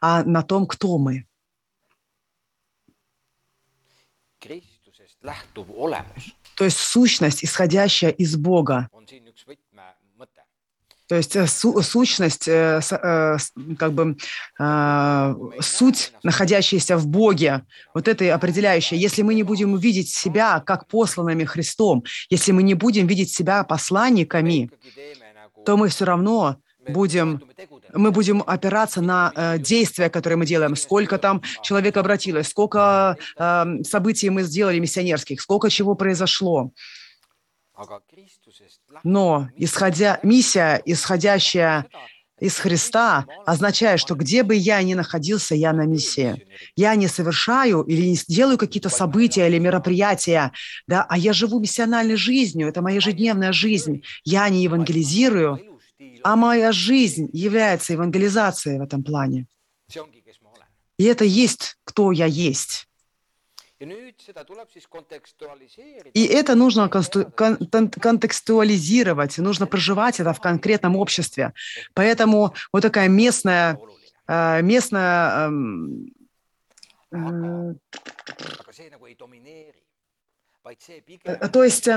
а 0.00 0.22
на 0.24 0.42
том, 0.42 0.66
кто 0.66 0.98
мы. 0.98 1.26
То 6.54 6.64
есть 6.64 6.78
сущность, 6.78 7.44
исходящая 7.44 8.10
из 8.10 8.36
Бога. 8.36 8.88
То 11.08 11.16
есть 11.16 11.36
э, 11.36 11.46
су 11.46 11.82
сущность, 11.82 12.48
э, 12.48 12.80
э, 12.90 13.36
как 13.78 13.92
бы 13.92 14.16
суть, 15.60 16.12
находящаяся 16.22 16.96
в 16.96 17.06
Боге, 17.06 17.62
вот 17.94 18.08
это 18.08 18.34
определяющее. 18.34 19.00
Если 19.00 19.22
мы 19.22 19.34
не 19.34 19.42
будем 19.42 19.76
видеть 19.76 20.10
себя 20.10 20.60
как 20.60 20.86
посланными 20.86 21.44
Христом, 21.44 22.04
если 22.30 22.52
мы 22.52 22.62
не 22.62 22.74
будем 22.74 23.06
видеть 23.06 23.32
себя 23.32 23.64
посланниками, 23.64 24.70
то 25.64 25.76
мы 25.76 25.88
все 25.88 26.04
равно 26.04 26.56
будем, 26.88 27.42
мы 27.92 28.10
будем 28.10 28.42
опираться 28.46 29.00
на 29.00 29.32
э, 29.34 29.58
действия, 29.58 30.10
которые 30.10 30.36
мы 30.36 30.46
делаем. 30.46 30.76
Сколько 30.76 31.18
там 31.18 31.42
человек 31.62 31.96
обратилось, 31.96 32.48
сколько 32.48 33.16
э, 33.36 33.64
событий 33.84 34.30
мы 34.30 34.42
сделали 34.42 34.78
миссионерских, 34.78 35.40
сколько 35.40 35.70
чего 35.70 35.94
произошло. 35.94 36.70
Но 39.04 39.48
исходя, 39.56 40.18
миссия, 40.22 40.82
исходящая 40.84 41.86
из 42.40 42.56
Христа, 42.56 43.26
означает, 43.46 44.00
что 44.00 44.14
где 44.14 44.42
бы 44.42 44.54
я 44.54 44.82
ни 44.82 44.94
находился, 44.94 45.54
я 45.54 45.72
на 45.72 45.86
миссии. 45.86 46.46
Я 46.76 46.94
не 46.94 47.08
совершаю 47.08 47.82
или 47.82 48.02
не 48.06 48.18
делаю 48.28 48.58
какие-то 48.58 48.88
события 48.88 49.48
или 49.48 49.58
мероприятия, 49.58 50.52
да, 50.86 51.04
а 51.08 51.18
я 51.18 51.32
живу 51.32 51.60
миссиональной 51.60 52.16
жизнью, 52.16 52.68
это 52.68 52.82
моя 52.82 52.96
ежедневная 52.96 53.52
жизнь. 53.52 54.02
Я 54.24 54.48
не 54.48 54.62
евангелизирую, 54.62 55.80
а 56.22 56.36
моя 56.36 56.72
жизнь 56.72 57.28
является 57.32 57.92
евангелизацией 57.92 58.78
в 58.78 58.82
этом 58.82 59.02
плане. 59.02 59.46
И 60.98 61.04
это 61.04 61.24
есть, 61.24 61.76
кто 61.84 62.12
я 62.12 62.26
есть. 62.26 62.87
И 66.14 66.26
это 66.26 66.54
нужно 66.56 66.88
контекстуализировать, 66.88 69.38
нужно 69.38 69.66
проживать 69.66 70.20
это 70.20 70.32
в 70.32 70.40
конкретном 70.40 70.96
обществе. 70.96 71.52
Поэтому 71.94 72.54
вот 72.72 72.82
такая 72.82 73.08
местная, 73.08 73.78
э, 74.26 74.62
местная 74.62 75.46
эм, 75.46 76.12
э, 77.12 77.74
Э, 81.24 81.48
то 81.48 81.64
есть 81.64 81.88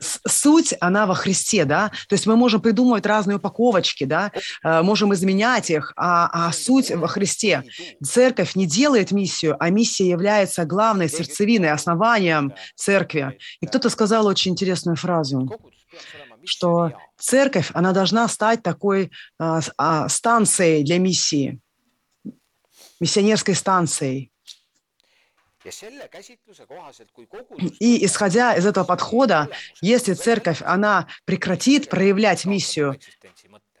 суть, 0.00 0.74
она 0.80 1.06
во 1.06 1.14
Христе, 1.14 1.64
да, 1.64 1.90
то 2.08 2.14
есть 2.14 2.26
мы 2.26 2.36
можем 2.36 2.60
придумывать 2.60 3.06
разные 3.06 3.36
упаковочки, 3.36 4.04
да, 4.04 4.30
э, 4.62 4.82
можем 4.82 5.12
изменять 5.14 5.70
их, 5.70 5.92
а, 5.96 6.48
а 6.48 6.52
суть 6.52 6.90
во 6.90 7.08
Христе. 7.08 7.64
Церковь 8.02 8.54
не 8.54 8.66
делает 8.66 9.10
миссию, 9.10 9.56
а 9.58 9.70
миссия 9.70 10.08
является 10.08 10.64
главной 10.64 11.08
сердцевиной, 11.08 11.72
основанием 11.72 12.54
церкви. 12.76 13.38
И 13.60 13.66
кто-то 13.66 13.90
сказал 13.90 14.26
очень 14.26 14.52
интересную 14.52 14.96
фразу, 14.96 15.50
что 16.44 16.92
церковь, 17.18 17.70
она 17.74 17.92
должна 17.92 18.28
стать 18.28 18.62
такой 18.62 19.10
а, 19.38 19.60
а, 19.76 20.08
станцией 20.08 20.84
для 20.84 20.98
миссии, 20.98 21.60
миссионерской 23.00 23.54
станцией. 23.54 24.30
И 27.80 28.04
исходя 28.04 28.54
из 28.54 28.66
этого 28.66 28.84
подхода, 28.84 29.48
если 29.80 30.14
церковь, 30.14 30.62
она 30.62 31.08
прекратит 31.24 31.88
проявлять 31.88 32.44
миссию, 32.44 32.98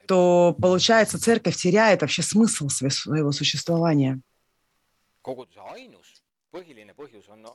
то, 0.06 0.56
получается, 0.60 1.20
церковь 1.20 1.56
теряет 1.56 2.02
вообще 2.02 2.22
смысл 2.22 2.68
своего 2.68 3.32
существования. 3.32 4.20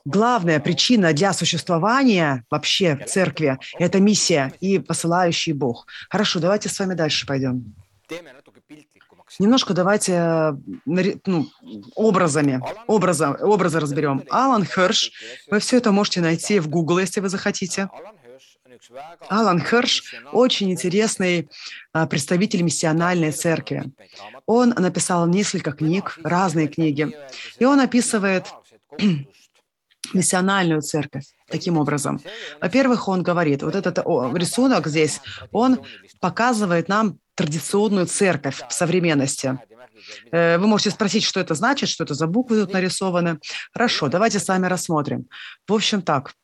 Главная 0.04 0.60
причина 0.60 1.12
для 1.12 1.32
существования 1.32 2.44
вообще 2.50 2.96
в 2.96 3.06
церкви– 3.06 3.58
это 3.78 3.98
миссия 4.00 4.52
и 4.60 4.78
посылающий 4.78 5.52
Бог. 5.52 5.86
Хорошо, 6.10 6.38
давайте 6.40 6.68
с 6.68 6.78
вами 6.78 6.94
дальше 6.94 7.26
пойдем. 7.26 7.74
Немножко 9.38 9.74
давайте 9.74 10.12
э, 10.12 10.52
ну, 11.26 11.46
образами, 11.94 12.60
образа, 12.86 13.30
образы 13.30 13.80
разберем. 13.80 14.24
Алан 14.30 14.64
Херш, 14.64 15.12
вы 15.50 15.60
все 15.60 15.76
это 15.76 15.92
можете 15.92 16.20
найти 16.20 16.58
в 16.58 16.68
Google, 16.68 16.98
если 16.98 17.20
вы 17.20 17.28
захотите. 17.28 17.88
Алан 19.28 19.60
Херш– 19.60 20.14
очень 20.32 20.70
интересный 20.72 21.48
а, 21.92 22.06
представитель 22.06 22.62
миссиональной 22.62 23.30
церкви. 23.30 23.92
Он 24.46 24.70
написал 24.70 25.26
несколько 25.26 25.72
книг, 25.72 26.18
разные 26.24 26.66
книги, 26.66 27.14
и 27.58 27.64
он 27.64 27.80
описывает 27.80 28.46
миссиональную 30.14 30.82
церковь 30.82 31.24
таким 31.48 31.76
образом. 31.76 32.20
Во-первых, 32.60 33.06
он 33.08 33.22
говорит, 33.22 33.62
вот 33.62 33.74
этот 33.74 33.98
рисунок 33.98 34.86
здесь, 34.86 35.20
он 35.52 35.80
показывает 36.20 36.88
нам 36.88 37.18
традиционную 37.40 38.06
церковь 38.06 38.62
в 38.68 38.72
современности. 38.72 39.58
Э, 40.30 40.58
вы 40.58 40.66
можете 40.66 40.90
спросить, 40.90 41.24
что 41.24 41.40
это 41.40 41.54
значит, 41.54 41.88
что 41.88 42.04
это 42.04 42.12
за 42.12 42.26
буквы 42.26 42.60
тут 42.60 42.72
нарисованы. 42.72 43.40
Хорошо, 43.72 44.08
давайте 44.08 44.38
сами 44.38 44.66
рассмотрим. 44.66 45.26
В 45.66 45.72
общем 45.72 46.02
так, 46.02 46.34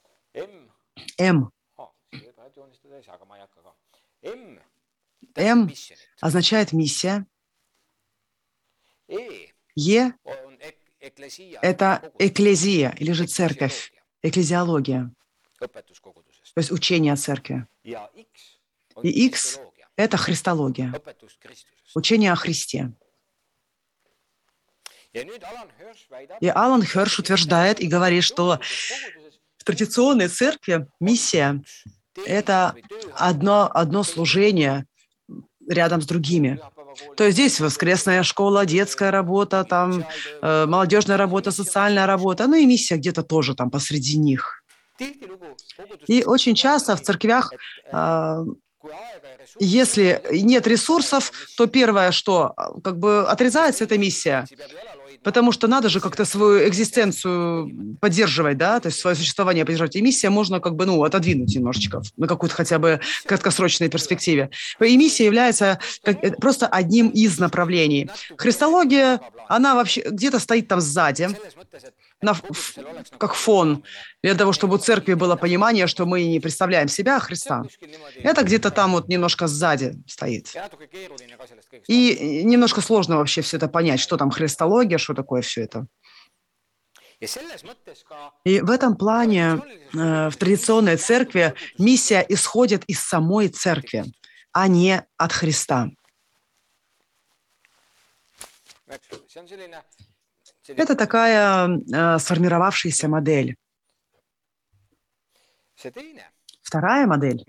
М. 4.22 4.60
М 5.36 5.70
означает 6.20 6.72
миссия. 6.72 7.26
Е– 9.76 10.14
это 11.62 12.12
эклезия 12.18 12.94
или 12.98 13.12
же 13.12 13.26
церковь, 13.26 13.92
эклезиология, 14.22 15.12
то 15.60 15.68
есть 16.56 16.72
учение 16.72 17.12
о 17.12 17.16
церкви. 17.16 17.66
И 17.84 19.26
X 19.26 19.60
это 19.96 20.16
христология, 20.16 20.92
учение 21.94 22.32
о 22.32 22.36
Христе. 22.36 22.92
И 26.40 26.48
Алан 26.48 26.82
Херш 26.82 27.18
утверждает 27.18 27.80
и 27.80 27.86
говорит, 27.86 28.22
что 28.22 28.60
в 29.56 29.64
традиционной 29.64 30.28
церкви 30.28 30.86
миссия– 31.00 31.62
это 32.26 32.74
одно, 33.14 33.70
одно 33.72 34.02
служение 34.02 34.86
рядом 35.68 36.02
с 36.02 36.06
другими. 36.06 36.60
То 37.16 37.24
есть 37.24 37.36
здесь 37.36 37.60
воскресная 37.60 38.22
школа, 38.22 38.64
детская 38.64 39.10
работа, 39.10 39.64
там 39.64 40.06
э, 40.40 40.66
молодежная 40.66 41.16
работа, 41.16 41.50
социальная 41.50 42.06
работа, 42.06 42.46
ну 42.46 42.56
и 42.56 42.64
миссия 42.64 42.96
где-то 42.96 43.22
тоже 43.22 43.54
там 43.54 43.70
посреди 43.70 44.16
них. 44.16 44.62
И 46.06 46.24
очень 46.24 46.54
часто 46.54 46.96
в 46.96 47.02
церквях 47.02 47.52
э, 47.92 48.44
если 49.58 50.22
нет 50.32 50.66
ресурсов, 50.66 51.32
то 51.56 51.66
первое, 51.66 52.12
что 52.12 52.54
как 52.84 52.98
бы 52.98 53.26
отрезается 53.26 53.84
эта 53.84 53.98
миссия, 53.98 54.46
потому 55.22 55.50
что 55.50 55.66
надо 55.66 55.88
же 55.88 56.00
как-то 56.00 56.24
свою 56.24 56.68
экзистенцию 56.68 57.96
поддерживать, 58.00 58.58
да, 58.58 58.78
то 58.78 58.86
есть 58.86 59.00
свое 59.00 59.16
существование 59.16 59.64
поддерживать. 59.64 59.96
И 59.96 60.02
миссия 60.02 60.30
можно 60.30 60.60
как 60.60 60.76
бы, 60.76 60.86
ну, 60.86 61.02
отодвинуть 61.02 61.54
немножечко 61.54 62.02
на 62.16 62.28
какую-то 62.28 62.54
хотя 62.54 62.78
бы 62.78 63.00
краткосрочной 63.24 63.88
перспективе. 63.88 64.50
И 64.80 64.96
миссия 64.96 65.24
является 65.24 65.80
как, 66.04 66.22
э, 66.22 66.30
просто 66.32 66.66
одним 66.68 67.08
из 67.08 67.38
направлений. 67.38 68.08
Христология, 68.36 69.20
она 69.48 69.74
вообще 69.74 70.02
где-то 70.08 70.38
стоит 70.38 70.68
там 70.68 70.80
сзади, 70.80 71.28
на, 72.22 72.34
как 73.18 73.34
фон, 73.34 73.84
для 74.22 74.34
того, 74.34 74.52
чтобы 74.52 74.76
у 74.76 74.78
церкви 74.78 75.14
было 75.14 75.36
понимание, 75.36 75.86
что 75.86 76.06
мы 76.06 76.24
не 76.24 76.40
представляем 76.40 76.88
себя, 76.88 77.16
а 77.16 77.20
Христа. 77.20 77.64
Это 78.16 78.42
где-то 78.42 78.70
там 78.70 78.92
вот 78.92 79.08
немножко 79.08 79.46
сзади 79.46 79.94
стоит. 80.06 80.54
И 81.88 82.42
немножко 82.44 82.80
сложно 82.80 83.18
вообще 83.18 83.42
все 83.42 83.58
это 83.58 83.68
понять, 83.68 84.00
что 84.00 84.16
там 84.16 84.30
христология, 84.30 84.98
что 84.98 85.14
такое 85.14 85.42
все 85.42 85.62
это. 85.62 85.86
И 88.44 88.60
в 88.60 88.70
этом 88.70 88.96
плане 88.96 89.62
э, 89.94 90.28
в 90.28 90.36
традиционной 90.36 90.96
церкви 90.96 91.54
миссия 91.78 92.24
исходит 92.28 92.84
из 92.84 93.00
самой 93.00 93.48
церкви, 93.48 94.04
а 94.52 94.68
не 94.68 95.02
от 95.16 95.32
Христа. 95.32 95.88
Это 100.68 100.94
такая 100.94 101.68
э, 101.68 102.18
сформировавшаяся 102.18 103.08
модель. 103.08 103.56
Вторая 106.62 107.06
модель, 107.06 107.44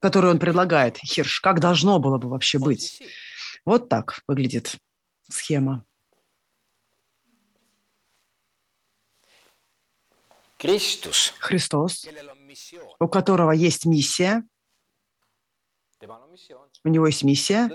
которую 0.00 0.32
он 0.32 0.38
предлагает, 0.38 0.96
Хирш, 0.98 1.40
как 1.40 1.60
должно 1.60 1.98
было 1.98 2.18
бы 2.18 2.28
вообще 2.28 2.58
быть. 2.58 3.02
Вот 3.64 3.88
так 3.88 4.22
выглядит 4.26 4.76
схема. 5.28 5.84
Христос, 10.58 11.34
Христос, 11.38 12.06
у 12.98 13.08
которого 13.08 13.52
есть 13.52 13.84
миссия, 13.84 14.42
у 16.88 16.92
него 16.92 17.06
есть 17.06 17.24
миссия, 17.24 17.70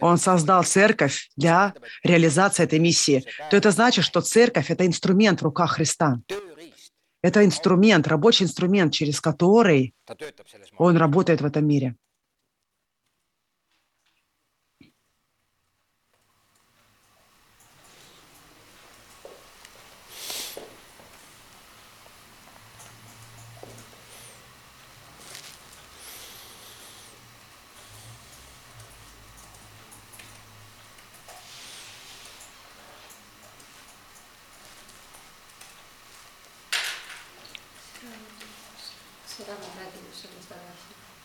он 0.00 0.18
создал 0.18 0.64
церковь 0.64 1.30
для 1.36 1.74
реализации 2.02 2.64
этой 2.64 2.78
миссии, 2.78 3.24
то 3.50 3.56
это 3.56 3.70
значит, 3.70 4.04
что 4.04 4.20
церковь– 4.20 4.66
это 4.70 4.86
инструмент 4.86 5.40
в 5.40 5.44
руках 5.44 5.72
Христа. 5.72 6.20
Это 7.22 7.44
инструмент, 7.44 8.08
рабочий 8.08 8.44
инструмент, 8.44 8.92
через 8.94 9.20
который 9.20 9.94
он 10.78 10.96
работает 10.96 11.42
в 11.42 11.44
этом 11.44 11.66
мире. 11.66 11.96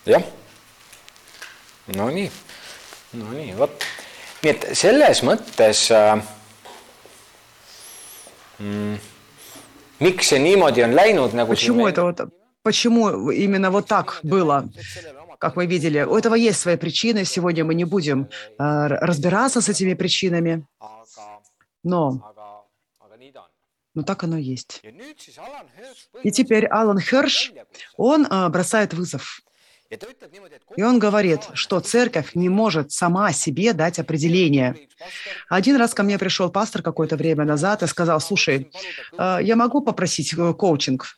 Jah, 0.05 0.23
no 1.97 2.09
nii, 2.13 2.29
no 3.17 3.31
nii, 3.33 3.53
vot, 3.57 3.85
nii 4.43 4.51
et 4.51 4.65
selles 4.77 5.21
mõttes 5.25 5.87
äh, 5.93 6.21
mm, 8.61 8.99
miks 10.05 10.29
see 10.29 10.41
niimoodi 10.43 10.85
on 10.85 10.93
läinud 10.93 11.33
nagu 11.33 11.55
Почему 11.55 11.87
это 11.87 12.03
вот, 12.03 12.21
почему 12.61 13.31
именно 13.31 13.71
вот 13.71 13.87
так 13.87 14.19
было? 14.21 14.69
Как 15.39 15.55
мы 15.55 15.65
видели, 15.65 16.01
у 16.03 16.15
этого 16.15 16.35
есть 16.35 16.59
свои 16.59 16.77
причины. 16.77 17.25
Сегодня 17.25 17.65
мы 17.65 17.75
не 17.75 17.83
будем 17.83 18.29
э, 18.57 18.57
разбираться 18.57 19.59
с 19.59 19.69
этими 19.69 19.93
причинами, 19.95 20.65
но 21.83 22.21
но 23.95 24.03
так 24.03 24.23
оно 24.23 24.37
есть. 24.37 24.81
И 26.23 26.31
теперь 26.31 26.67
Алан 26.67 26.99
Херш, 26.99 27.53
он 27.97 28.25
э, 28.25 28.49
бросает 28.49 28.93
вызов 28.93 29.41
И 30.75 30.83
он 30.83 30.99
говорит, 30.99 31.41
что 31.53 31.79
церковь 31.79 32.35
не 32.35 32.49
может 32.49 32.91
сама 32.91 33.31
себе 33.31 33.73
дать 33.73 33.99
определение. 33.99 34.75
Один 35.49 35.75
раз 35.75 35.93
ко 35.93 36.03
мне 36.03 36.17
пришел 36.17 36.49
пастор 36.49 36.81
какое-то 36.81 37.15
время 37.15 37.45
назад 37.45 37.83
и 37.83 37.87
сказал, 37.87 38.19
слушай, 38.19 38.71
э, 39.17 39.37
я 39.41 39.55
могу 39.55 39.81
попросить 39.81 40.33
э, 40.33 40.53
коучинг, 40.53 41.17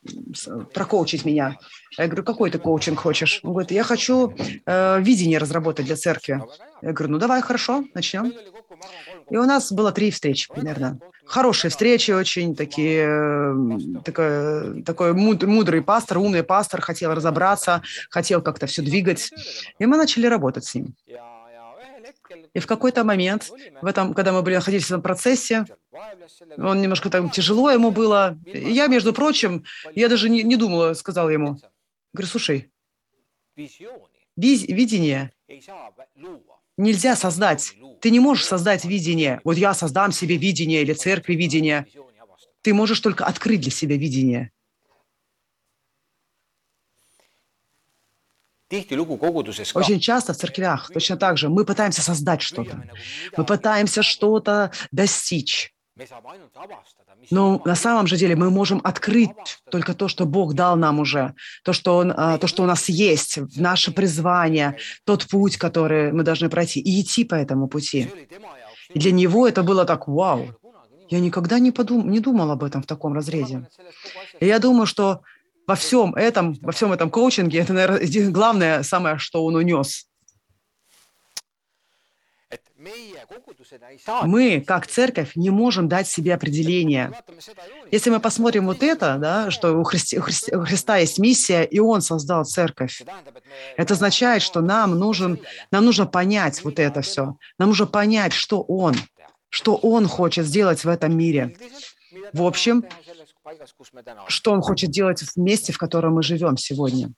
прокоучить 0.74 1.24
меня? 1.24 1.56
Я 1.96 2.06
говорю, 2.06 2.24
какой 2.24 2.50
ты 2.50 2.58
коучинг 2.58 2.98
хочешь? 2.98 3.40
Он 3.42 3.52
говорит, 3.52 3.70
я 3.70 3.82
хочу 3.82 4.34
э, 4.66 5.00
видение 5.00 5.38
разработать 5.38 5.86
для 5.86 5.96
церкви. 5.96 6.42
Я 6.82 6.92
говорю, 6.92 7.12
ну 7.12 7.18
давай, 7.18 7.40
хорошо, 7.40 7.84
начнем. 7.94 8.32
И 9.30 9.36
у 9.36 9.44
нас 9.44 9.72
было 9.72 9.92
три 9.92 10.10
встречи 10.10 10.48
примерно. 10.52 10.98
Хорошие 11.26 11.70
встречи, 11.70 12.10
очень 12.10 12.56
такие, 12.56 13.52
такой, 14.04 14.82
такой 14.82 15.12
мудрый 15.12 15.82
пастор, 15.82 16.18
умный 16.18 16.42
пастор, 16.42 16.80
хотел 16.80 17.12
разобраться, 17.12 17.82
хотел 18.08 18.40
как-то 18.40 18.66
все 18.66 18.82
двигать. 18.82 19.30
И 19.78 19.86
мы 19.86 19.96
начали 19.96 20.26
работать 20.26 20.64
с 20.64 20.74
ним. 20.74 20.94
И 22.54 22.60
в 22.60 22.66
какой-то 22.66 23.04
момент, 23.04 23.50
в 23.82 23.86
этом, 23.86 24.14
когда 24.14 24.32
мы 24.32 24.42
были 24.42 24.54
находились 24.54 24.84
в 24.84 24.90
этом 24.90 25.02
процессе, 25.02 25.66
он 26.56 26.80
немножко 26.80 27.10
там 27.10 27.30
тяжело 27.30 27.70
ему 27.70 27.90
было. 27.90 28.38
И 28.46 28.72
я, 28.72 28.86
между 28.86 29.12
прочим, 29.12 29.64
я 29.94 30.08
даже 30.08 30.30
не, 30.30 30.42
не 30.42 30.56
думала, 30.56 30.94
сказала 30.94 31.28
ему, 31.28 31.58
говорю, 32.12 32.28
слушай, 32.28 32.70
видение 34.36 35.32
нельзя 36.78 37.16
создать. 37.16 37.74
Ты 38.00 38.10
не 38.10 38.20
можешь 38.20 38.46
создать 38.46 38.84
видение. 38.84 39.40
Вот 39.44 39.58
я 39.58 39.74
создам 39.74 40.12
себе 40.12 40.36
видение 40.36 40.82
или 40.82 40.94
церкви 40.94 41.34
видение. 41.34 41.86
Ты 42.62 42.72
можешь 42.72 43.00
только 43.00 43.26
открыть 43.26 43.60
для 43.60 43.70
себя 43.70 43.96
видение. 43.96 44.52
Очень 48.70 50.00
часто 50.00 50.34
в 50.34 50.36
церквях 50.36 50.90
точно 50.92 51.16
так 51.16 51.38
же 51.38 51.48
мы 51.48 51.64
пытаемся 51.64 52.02
создать 52.02 52.42
что-то. 52.42 52.84
Мы 53.36 53.44
пытаемся 53.44 54.02
что-то 54.02 54.72
достичь. 54.90 55.74
Но 57.30 57.60
на 57.64 57.74
самом 57.74 58.06
же 58.06 58.16
деле 58.16 58.36
мы 58.36 58.50
можем 58.50 58.80
открыть 58.84 59.30
только 59.70 59.94
то, 59.94 60.08
что 60.08 60.26
Бог 60.26 60.54
дал 60.54 60.76
нам 60.76 61.00
уже, 61.00 61.34
то, 61.64 61.72
что, 61.72 61.96
он, 61.96 62.12
а, 62.16 62.38
то, 62.38 62.46
что 62.46 62.62
у 62.62 62.66
нас 62.66 62.88
есть, 62.88 63.38
наше 63.56 63.92
призвание, 63.92 64.76
тот 65.04 65.26
путь, 65.26 65.56
который 65.56 66.12
мы 66.12 66.22
должны 66.22 66.48
пройти, 66.48 66.80
и 66.80 67.00
идти 67.00 67.24
по 67.24 67.34
этому 67.34 67.68
пути. 67.68 68.10
И 68.94 68.98
для 68.98 69.12
него 69.12 69.46
это 69.46 69.62
было 69.62 69.84
так, 69.84 70.08
вау, 70.08 70.48
я 71.10 71.20
никогда 71.20 71.58
не, 71.58 71.72
подум, 71.72 72.10
не 72.10 72.20
думал 72.20 72.50
об 72.50 72.62
этом 72.62 72.82
в 72.82 72.86
таком 72.86 73.14
разрезе. 73.14 73.66
И 74.40 74.46
я 74.46 74.58
думаю, 74.58 74.86
что 74.86 75.22
во 75.66 75.74
всем 75.74 76.14
этом, 76.14 76.54
во 76.62 76.72
всем 76.72 76.92
этом 76.92 77.10
коучинге, 77.10 77.58
это, 77.58 77.72
наверное, 77.72 78.30
главное, 78.30 78.82
самое, 78.82 79.18
что 79.18 79.44
он 79.44 79.56
унес. 79.56 80.07
Мы, 84.24 84.60
как 84.60 84.86
церковь, 84.86 85.32
не 85.34 85.50
можем 85.50 85.88
дать 85.88 86.06
себе 86.06 86.34
определение. 86.34 87.12
Если 87.90 88.08
мы 88.10 88.20
посмотрим 88.20 88.66
вот 88.66 88.84
это, 88.84 89.16
да, 89.18 89.50
что 89.50 89.72
у, 89.72 89.82
Христи, 89.82 90.18
у, 90.18 90.22
Христи, 90.22 90.54
у 90.54 90.64
Христа 90.64 90.98
есть 90.98 91.18
миссия, 91.18 91.64
и 91.64 91.80
Он 91.80 92.00
создал 92.02 92.44
церковь, 92.44 93.02
это 93.76 93.94
означает, 93.94 94.42
что 94.42 94.60
нам, 94.60 94.96
нужен, 94.96 95.40
нам 95.72 95.84
нужно 95.84 96.06
понять 96.06 96.62
вот 96.62 96.78
это 96.78 97.02
все. 97.02 97.36
Нам 97.58 97.70
нужно 97.70 97.86
понять, 97.86 98.32
что 98.32 98.62
Он, 98.62 98.94
что 99.48 99.74
Он 99.74 100.06
хочет 100.06 100.46
сделать 100.46 100.84
в 100.84 100.88
этом 100.88 101.16
мире. 101.16 101.56
В 102.32 102.42
общем, 102.42 102.84
что 104.28 104.52
Он 104.52 104.62
хочет 104.62 104.90
делать 104.90 105.20
в 105.22 105.36
месте, 105.36 105.72
в 105.72 105.78
котором 105.78 106.14
мы 106.14 106.22
живем 106.22 106.56
сегодня. 106.56 107.10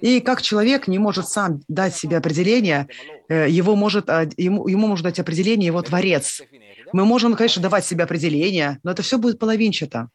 И 0.00 0.20
как 0.20 0.40
человек 0.40 0.88
не 0.88 0.98
может 0.98 1.28
сам 1.28 1.60
дать 1.68 1.94
себе 1.94 2.16
определение, 2.16 2.88
э, 3.28 3.46
его 3.48 3.76
может, 3.76 4.08
а, 4.08 4.26
ему, 4.38 4.68
ему 4.68 4.86
может 4.86 5.04
дать 5.04 5.18
определение 5.18 5.66
его 5.66 5.82
Творец. 5.82 6.40
Мы 6.92 7.04
можем, 7.04 7.34
конечно, 7.34 7.62
давать 7.62 7.84
себе 7.84 8.04
определение, 8.04 8.78
но 8.82 8.92
это 8.92 9.02
все 9.02 9.18
будет 9.18 9.38
половинчато. 9.38 10.08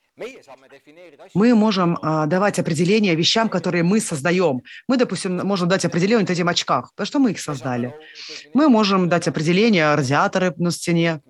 Мы 1.36 1.54
можем 1.54 2.00
а, 2.02 2.26
давать 2.26 2.58
определение 2.58 3.14
вещам, 3.16 3.50
которые 3.50 3.84
мы 3.84 4.00
создаем. 4.00 4.62
Мы, 4.88 4.98
допустим, 4.98 5.38
можем 5.38 5.70
дать 5.70 5.86
определение 5.86 6.22
вот 6.26 6.32
этим 6.32 6.48
очках, 6.50 6.92
потому 6.94 7.06
что 7.06 7.20
мы 7.20 7.32
их 7.32 7.40
создали. 7.40 7.94
Мы 8.56 8.68
можем 8.68 9.10
дать 9.10 9.28
определение 9.28 9.94
радиаторы 9.94 10.54
на 10.58 10.72
стене, 10.72 11.22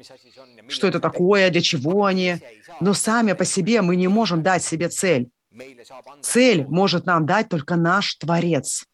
что 0.70 0.88
это 0.88 1.02
такое, 1.02 1.50
для 1.50 1.62
чего 1.62 2.06
они. 2.06 2.38
Но 2.80 2.94
сами 2.94 3.34
по 3.34 3.44
себе 3.44 3.82
мы 3.82 3.98
не 3.98 4.08
можем 4.08 4.42
дать 4.42 4.64
себе 4.64 4.88
цель. 4.88 5.30
Цель 6.22 6.66
может 6.68 7.06
нам 7.06 7.26
дать 7.26 7.50
только 7.50 7.76
наш 7.76 8.16
Творец. 8.16 8.86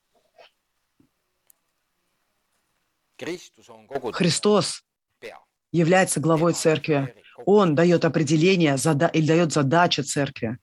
Христос 4.13 4.83
является 5.71 6.19
главой 6.19 6.53
церкви. 6.53 7.15
Он 7.45 7.75
дает 7.75 8.05
определение 8.05 8.77
зада 8.77 9.07
или 9.07 9.27
дает 9.27 9.53
задачу 9.53 10.03
церкви. 10.03 10.57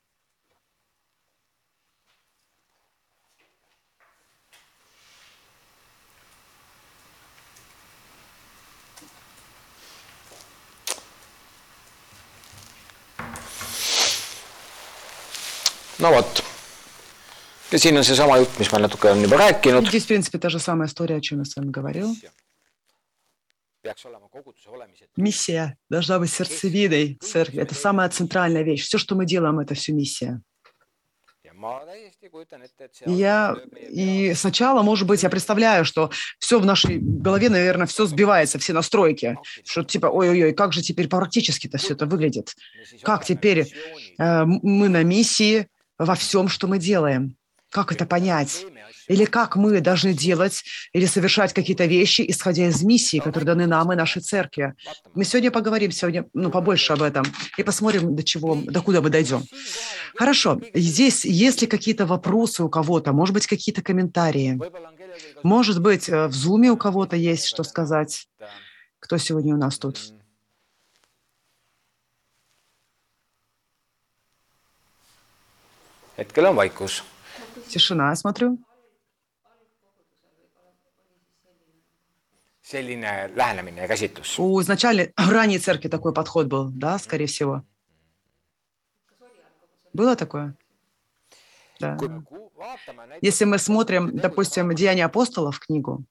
No 15.99 16.13
vot. 16.13 16.43
ja 17.73 17.79
siin 17.79 17.97
on 17.97 18.05
seesama 18.05 18.39
jutt, 18.41 18.59
mis 18.59 18.71
ma 18.73 18.79
natuke 18.79 19.11
olen 19.11 19.23
juba 19.23 19.37
rääkinud. 19.37 19.89
Здесь, 19.89 20.05
в 20.05 20.09
принципе, 20.09 20.39
та 20.39 20.49
же 20.49 20.59
самая 20.59 20.89
история, 20.89 21.17
о 21.17 21.21
чем 21.21 21.39
я 21.39 21.45
с 21.45 21.57
вами 21.57 21.71
говорил. 21.71 22.17
Миссия 25.17 25.77
должна 25.89 26.19
быть 26.19 26.31
сердцевидой 26.31 27.19
церкви. 27.21 27.61
Это 27.61 27.75
самая 27.75 28.09
центральная 28.09 28.63
вещь. 28.63 28.85
Все, 28.85 28.99
что 28.99 29.15
мы 29.15 29.25
делаем, 29.25 29.61
это 29.61 29.75
все 29.75 29.93
миссия. 29.93 30.41
Я 33.07 33.57
и 33.89 34.33
сначала, 34.35 34.83
может 34.83 35.09
быть, 35.09 35.23
я 35.23 35.31
представляю, 35.31 35.85
что 35.85 36.11
все 36.39 36.61
в 36.61 36.67
нашей 36.67 36.99
голове, 36.99 37.49
наверное, 37.49 37.87
все 37.87 38.07
сбивается, 38.07 38.59
все 38.59 38.73
настройки, 38.73 39.37
что 39.65 39.83
типа, 39.83 40.07
ой-ой-ой, 40.07 40.53
как 40.53 40.73
же 40.73 40.83
теперь 40.83 41.09
практически-то 41.09 41.79
все 41.79 41.95
это 41.95 42.07
выглядит? 42.07 42.55
Как 43.03 43.25
теперь 43.25 43.73
э, 44.19 44.45
мы 44.45 44.89
на 44.89 45.03
миссии, 45.03 45.67
во 45.99 46.15
всем, 46.15 46.49
что 46.49 46.67
мы 46.67 46.79
делаем. 46.79 47.37
Как 47.71 47.93
это 47.93 48.07
понять? 48.07 48.65
Или 49.09 49.27
как 49.27 49.57
мы 49.57 49.81
должны 49.81 50.15
делать 50.15 50.65
или 50.95 51.05
совершать 51.05 51.53
какие-то 51.53 51.85
вещи, 51.85 52.25
исходя 52.27 52.67
из 52.67 52.83
миссии, 52.83 53.19
которые 53.19 53.47
даны 53.47 53.67
нам 53.67 53.93
и 53.93 53.97
нашей 53.97 54.23
церкви. 54.23 54.75
Мы 55.15 55.25
сегодня 55.25 55.51
поговорим 55.51 55.91
сегодня 55.91 56.25
ну, 56.33 56.51
побольше 56.51 56.95
об 56.95 57.03
этом 57.03 57.25
и 57.59 57.63
посмотрим, 57.63 58.17
до 58.17 58.23
чего, 58.23 58.55
до 58.55 58.81
куда 58.81 59.03
мы 59.03 59.11
дойдем. 59.11 59.43
Хорошо. 60.17 60.61
Здесь, 60.73 61.27
есть 61.27 61.61
ли 61.61 61.67
какие-то 61.67 62.07
вопросы 62.07 62.63
у 62.63 62.71
кого-то, 62.71 63.13
может 63.13 63.35
быть, 63.35 63.47
какие-то 63.47 63.83
комментарии? 63.83 64.59
Может 65.43 65.83
быть, 65.83 66.09
э, 66.09 66.27
в 66.27 66.33
Зуме 66.33 66.71
у 66.71 66.77
кого-то 66.77 67.17
есть 67.17 67.47
что 67.47 67.65
сказать? 67.65 68.29
Кто 68.99 69.19
сегодня 69.19 69.55
у 69.55 69.59
нас 69.59 69.79
тут? 69.79 70.13
Hetkel 76.19 76.45
on 76.45 76.57
vaikus. 76.57 77.03
Тишина, 77.69 78.11
я 78.11 78.17
смотрю. 78.17 78.59
selline 82.69 83.31
lähenemine 83.37 83.81
ja 83.81 83.89
käsitlus. 83.89 84.39
У 84.39 84.61
изначально 84.61 85.07
ранней 85.17 85.59
церкви 85.59 85.89
такой 85.89 86.13
подход 86.13 86.47
был, 86.47 86.71
да, 86.71 86.99
скорее 86.99 87.27
всего. 87.27 87.63
Было 89.93 90.17
такое? 90.17 90.55
Да. 91.81 91.97
Если 93.23 93.45
мы 93.45 93.59
смотрим, 93.59 94.17
допустим, 94.17 94.75
«Деяния 94.75 95.05
апостолов» 95.05 95.61
книгу, 95.61 96.05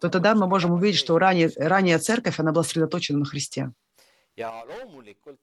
то 0.00 0.08
тогда 0.08 0.34
мы 0.34 0.46
можем 0.46 0.72
увидеть, 0.72 0.98
что 0.98 1.18
ранее, 1.18 1.50
ранняя 1.56 1.98
церковь, 1.98 2.40
она 2.40 2.52
была 2.52 2.64
сосредоточена 2.64 3.18
на 3.18 3.24
Христе. 3.24 3.72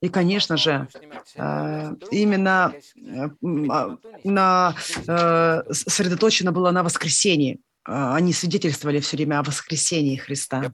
И, 0.02 0.10
конечно 0.10 0.58
же, 0.58 0.88
э, 1.36 1.96
именно 2.12 2.74
э, 2.96 3.30
на, 4.24 4.76
э, 5.08 5.64
сосредоточено 5.72 6.52
было 6.52 6.72
на 6.72 6.84
воскресении. 6.84 7.60
Они 7.84 8.32
свидетельствовали 8.34 9.00
все 9.00 9.18
время 9.18 9.40
о 9.40 9.44
воскресении 9.44 10.16
Христа. 10.16 10.72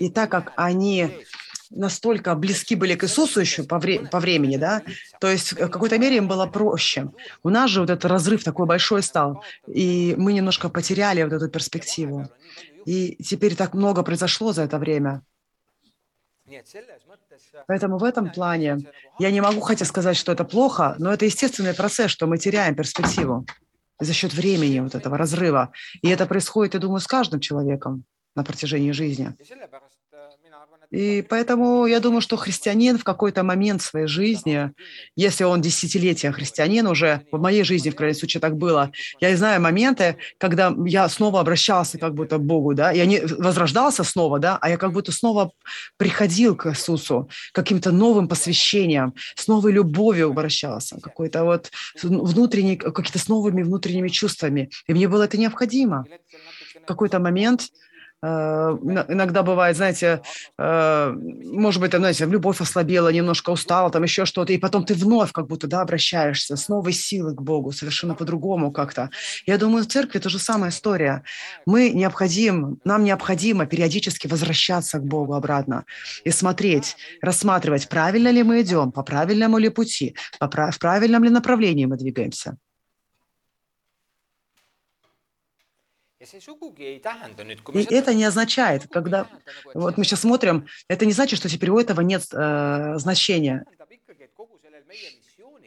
И 0.00 0.10
так 0.10 0.30
как 0.30 0.52
они 0.56 1.10
настолько 1.70 2.34
близки 2.34 2.74
были 2.74 2.94
к 2.94 3.04
Иисусу 3.04 3.40
еще 3.40 3.62
по, 3.62 3.78
вре- 3.78 4.00
по 4.08 4.20
времени, 4.20 4.56
да, 4.56 4.82
то 5.20 5.28
есть 5.28 5.52
в 5.52 5.68
какой-то 5.68 5.98
мере 5.98 6.16
им 6.16 6.28
было 6.28 6.46
проще. 6.46 7.10
У 7.42 7.48
нас 7.48 7.70
же 7.70 7.80
вот 7.80 7.90
этот 7.90 8.04
разрыв 8.06 8.44
такой 8.44 8.66
большой 8.66 9.02
стал, 9.02 9.44
и 9.66 10.14
мы 10.18 10.32
немножко 10.32 10.68
потеряли 10.68 11.22
вот 11.22 11.32
эту 11.32 11.48
перспективу. 11.48 12.28
И 12.86 13.16
теперь 13.22 13.54
так 13.56 13.74
много 13.74 14.02
произошло 14.02 14.52
за 14.52 14.62
это 14.62 14.78
время. 14.78 15.22
Поэтому 17.66 17.98
в 17.98 18.04
этом 18.04 18.30
плане 18.30 18.78
я 19.18 19.30
не 19.30 19.40
могу 19.40 19.60
хотя 19.60 19.84
сказать, 19.84 20.16
что 20.16 20.32
это 20.32 20.44
плохо, 20.44 20.94
но 20.98 21.12
это 21.12 21.24
естественный 21.24 21.74
процесс, 21.74 22.10
что 22.10 22.26
мы 22.26 22.38
теряем 22.38 22.74
перспективу 22.74 23.46
за 23.98 24.12
счет 24.12 24.34
времени 24.34 24.80
вот 24.80 24.94
этого 24.94 25.16
разрыва. 25.16 25.72
И 26.02 26.08
это 26.08 26.26
происходит, 26.26 26.74
я 26.74 26.80
думаю, 26.80 27.00
с 27.00 27.06
каждым 27.06 27.40
человеком 27.40 28.04
на 28.34 28.44
протяжении 28.44 28.92
жизни. 28.92 29.34
И 30.90 31.24
поэтому 31.28 31.86
я 31.86 32.00
думаю, 32.00 32.20
что 32.20 32.36
христианин 32.36 32.98
в 32.98 33.04
какой-то 33.04 33.42
момент 33.42 33.82
своей 33.82 34.06
жизни, 34.06 34.70
если 35.16 35.44
он 35.44 35.60
десятилетия 35.60 36.32
христианин 36.32 36.86
уже, 36.86 37.22
в 37.32 37.40
моей 37.40 37.64
жизни, 37.64 37.90
в 37.90 37.96
крайнем 37.96 38.18
случае, 38.18 38.40
так 38.40 38.56
было, 38.56 38.90
я 39.20 39.36
знаю 39.36 39.60
моменты, 39.60 40.16
когда 40.38 40.74
я 40.86 41.08
снова 41.08 41.40
обращался 41.40 41.98
как 41.98 42.14
будто 42.14 42.38
к 42.38 42.42
Богу, 42.42 42.74
да, 42.74 42.90
я 42.90 43.06
не 43.06 43.20
возрождался 43.20 44.04
снова, 44.04 44.38
да, 44.38 44.58
а 44.60 44.70
я 44.70 44.76
как 44.76 44.92
будто 44.92 45.12
снова 45.12 45.52
приходил 45.96 46.56
к 46.56 46.66
Иисусу 46.70 47.28
каким-то 47.52 47.92
новым 47.92 48.28
посвящением, 48.28 49.14
с 49.34 49.48
новой 49.48 49.72
любовью 49.72 50.30
обращался, 50.30 51.00
какой-то 51.00 51.44
вот 51.44 51.70
внутренний, 52.02 52.76
какие-то 52.76 53.18
с 53.18 53.28
новыми 53.28 53.62
внутренними 53.62 54.08
чувствами. 54.08 54.70
И 54.86 54.94
мне 54.94 55.08
было 55.08 55.24
это 55.24 55.38
необходимо. 55.38 56.04
В 56.82 56.86
какой-то 56.86 57.18
момент 57.18 57.68
иногда 58.24 59.42
бывает, 59.42 59.76
знаете, 59.76 60.22
э, 60.58 61.14
может 61.44 61.80
быть, 61.80 61.90
там, 61.90 62.00
знаете, 62.00 62.24
любовь 62.26 62.60
ослабела, 62.60 63.12
немножко 63.12 63.50
устала, 63.50 63.90
там 63.90 64.02
еще 64.02 64.24
что-то, 64.24 64.52
и 64.52 64.58
потом 64.58 64.84
ты 64.84 64.94
вновь 64.94 65.32
как 65.32 65.46
будто, 65.46 65.66
да, 65.66 65.82
обращаешься 65.82 66.56
с 66.56 66.68
новой 66.68 66.92
силой 66.92 67.34
к 67.34 67.42
Богу, 67.42 67.72
совершенно 67.72 68.14
по-другому 68.14 68.72
как-то. 68.72 69.10
Я 69.46 69.58
думаю, 69.58 69.84
в 69.84 69.88
церкви 69.88 70.18
то 70.18 70.28
же 70.28 70.38
самая 70.38 70.70
история. 70.70 71.22
Мы 71.66 71.90
необходим, 71.90 72.78
нам 72.84 73.04
необходимо 73.04 73.66
периодически 73.66 74.26
возвращаться 74.26 74.98
к 74.98 75.04
Богу 75.04 75.34
обратно 75.34 75.84
и 76.24 76.30
смотреть, 76.30 76.96
рассматривать, 77.20 77.88
правильно 77.88 78.28
ли 78.28 78.42
мы 78.42 78.62
идем, 78.62 78.92
по 78.92 79.02
правильному 79.02 79.58
ли 79.58 79.68
пути, 79.68 80.14
по 80.38 80.48
в 80.48 80.78
правильном 80.78 81.24
ли 81.24 81.30
направлении 81.30 81.86
мы 81.86 81.96
двигаемся. 81.96 82.56
И 87.72 87.94
это 87.94 88.14
не 88.14 88.24
означает, 88.24 88.88
когда 88.90 89.28
вот 89.74 89.96
мы 89.96 90.04
сейчас 90.04 90.20
смотрим, 90.20 90.66
это 90.88 91.06
не 91.06 91.12
значит, 91.12 91.38
что 91.38 91.48
теперь 91.48 91.70
у 91.70 91.78
этого 91.78 92.00
нет 92.00 92.22
э, 92.32 92.94
значения. 92.96 93.64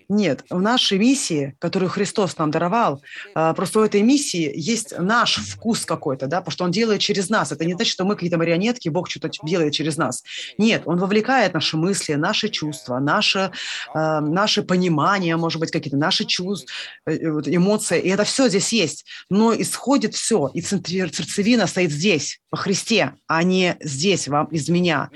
Нет, 0.10 0.46
в 0.50 0.62
нашей 0.62 0.98
миссии, 0.98 1.56
которую 1.60 1.90
Христос 1.90 2.38
нам 2.38 2.50
даровал, 2.50 3.04
а, 3.36 3.54
просто 3.54 3.80
у 3.80 3.84
этой 3.84 4.02
миссии 4.02 4.52
есть 4.56 4.98
наш 4.98 5.36
вкус 5.36 5.86
какой-то, 5.86 6.28
да, 6.28 6.38
потому 6.40 6.52
что 6.54 6.64
Он 6.64 6.72
делает 6.72 7.02
через 7.02 7.30
нас. 7.30 7.52
Это 7.52 7.66
не 7.66 7.74
значит, 7.74 7.92
что 7.92 8.06
мы 8.06 8.16
какие-то 8.16 8.38
марионетки, 8.38 8.88
Бог 8.88 9.10
что-то 9.10 9.30
делает 9.44 9.74
через 9.74 9.98
нас. 9.98 10.24
Нет, 10.58 10.84
Он 10.86 10.98
вовлекает 10.98 11.54
наши 11.54 11.76
мысли, 11.76 12.14
наши 12.14 12.48
чувства, 12.48 13.00
наше, 13.00 13.52
а, 13.94 14.22
наше 14.22 14.64
понимание, 14.64 15.36
может 15.36 15.60
быть, 15.60 15.72
какие-то 15.72 15.98
наши 15.98 16.24
чувства, 16.24 16.72
э, 17.06 17.18
эмоции, 17.46 18.00
и 18.00 18.08
это 18.08 18.24
все 18.24 18.48
здесь 18.48 18.72
есть. 18.72 19.06
Но 19.30 19.54
исходит 19.54 20.16
все, 20.16 20.50
и 20.54 20.62
сердцевина 20.62 21.68
стоит 21.68 21.92
здесь, 21.92 22.40
во 22.50 22.58
Христе, 22.58 23.14
а 23.28 23.44
не 23.44 23.76
здесь, 23.82 24.30
вам, 24.30 24.46
из 24.48 24.70
меня. 24.70 25.10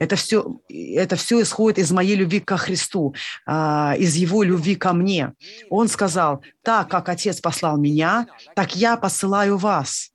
Это 0.00 0.16
все, 0.16 0.60
это 0.68 1.14
все 1.14 1.42
исходит 1.42 1.78
из 1.78 1.92
моей 1.92 2.16
любви 2.16 2.40
ко 2.40 2.56
Христу, 2.56 3.14
а, 3.46 3.94
из 3.98 4.14
Его 4.16 4.42
любви 4.42 4.74
ко 4.74 4.94
мне. 4.94 5.34
Он 5.68 5.88
сказал, 5.88 6.42
так 6.62 6.88
как 6.88 7.10
Отец 7.10 7.40
послал 7.40 7.76
меня, 7.76 8.26
так 8.56 8.74
я 8.74 8.96
посылаю 8.96 9.58
вас. 9.58 10.09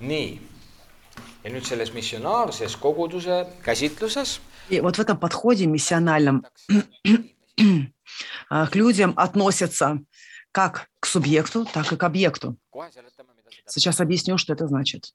Nii, 0.00 0.40
ja 1.44 1.52
nüüd 1.52 1.66
selles 1.68 1.92
missionaarses 1.92 2.76
koguduse 2.80 3.46
käsitluses. 3.64 4.40
В 4.70 5.00
этом 5.00 5.18
подходе 5.18 5.66
миссиональном 5.66 6.46
к 8.48 8.74
людям 8.74 9.14
относятся 9.16 9.98
как 10.52 10.88
к 11.00 11.06
субъекту, 11.06 11.64
так 11.64 11.92
и 11.92 11.96
к 11.96 12.02
объекту. 12.04 12.56
Сейчас 13.66 14.00
объясню, 14.00 14.38
что 14.38 14.52
это 14.52 14.66
значит. 14.66 15.12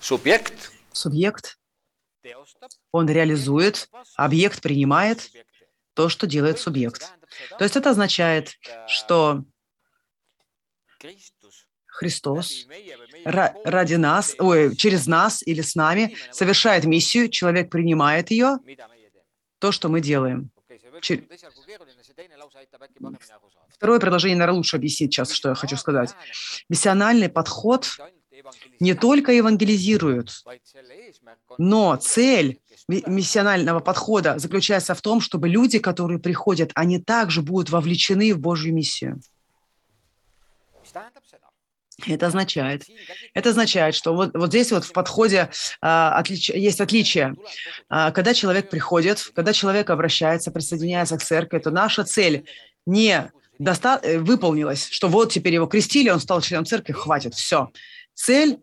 Субъект. 0.00 0.72
Субъект. 0.92 1.58
Он 2.92 3.08
реализует, 3.08 3.88
объект 4.16 4.60
принимает 4.60 5.30
то, 6.00 6.08
что 6.08 6.26
делает 6.26 6.58
субъект. 6.58 7.12
То 7.58 7.64
есть 7.64 7.76
это 7.76 7.90
означает, 7.90 8.54
что 8.88 9.44
Христос 11.84 12.66
ради 13.22 13.96
нас, 13.96 14.34
ой, 14.38 14.74
через 14.76 15.06
нас 15.06 15.46
или 15.46 15.60
с 15.60 15.74
нами 15.74 16.16
совершает 16.30 16.84
миссию, 16.84 17.28
человек 17.28 17.68
принимает 17.68 18.30
ее, 18.30 18.56
то, 19.58 19.72
что 19.72 19.90
мы 19.90 20.00
делаем. 20.00 20.50
Второе 23.68 24.00
предложение, 24.00 24.38
наверное, 24.38 24.56
лучше 24.56 24.76
объяснить 24.76 25.12
сейчас, 25.12 25.32
что 25.32 25.50
я 25.50 25.54
хочу 25.54 25.76
сказать. 25.76 26.14
Миссиональный 26.70 27.28
подход 27.28 27.86
не 28.80 28.94
только 28.94 29.32
евангелизирует, 29.32 30.44
но 31.58 31.96
цель 31.96 32.60
миссионального 32.88 33.80
подхода 33.80 34.38
заключается 34.38 34.94
в 34.94 35.00
том, 35.00 35.20
чтобы 35.20 35.48
люди, 35.48 35.78
которые 35.78 36.18
приходят, 36.18 36.70
они 36.74 36.98
также 37.00 37.42
будут 37.42 37.70
вовлечены 37.70 38.34
в 38.34 38.40
Божью 38.40 38.74
миссию. 38.74 39.20
Это 42.06 42.26
означает, 42.26 42.84
это 43.34 43.50
означает, 43.50 43.94
что 43.94 44.14
вот, 44.14 44.30
вот 44.34 44.48
здесь 44.48 44.72
вот 44.72 44.84
в 44.84 44.92
подходе 44.92 45.50
а, 45.82 46.16
отлич, 46.18 46.48
есть 46.48 46.80
отличие. 46.80 47.34
А, 47.88 48.10
когда 48.10 48.32
человек 48.32 48.70
приходит, 48.70 49.30
когда 49.34 49.52
человек 49.52 49.90
обращается, 49.90 50.50
присоединяется 50.50 51.18
к 51.18 51.22
церкви, 51.22 51.58
то 51.58 51.70
наша 51.70 52.04
цель 52.04 52.46
не 52.86 53.30
доста- 53.58 54.00
э, 54.02 54.18
выполнилась, 54.18 54.88
что 54.88 55.08
вот 55.08 55.32
теперь 55.32 55.54
его 55.54 55.66
крестили, 55.66 56.08
он 56.08 56.20
стал 56.20 56.40
членом 56.40 56.64
церкви, 56.64 56.92
хватит, 56.92 57.34
все. 57.34 57.70
Цель 58.14 58.60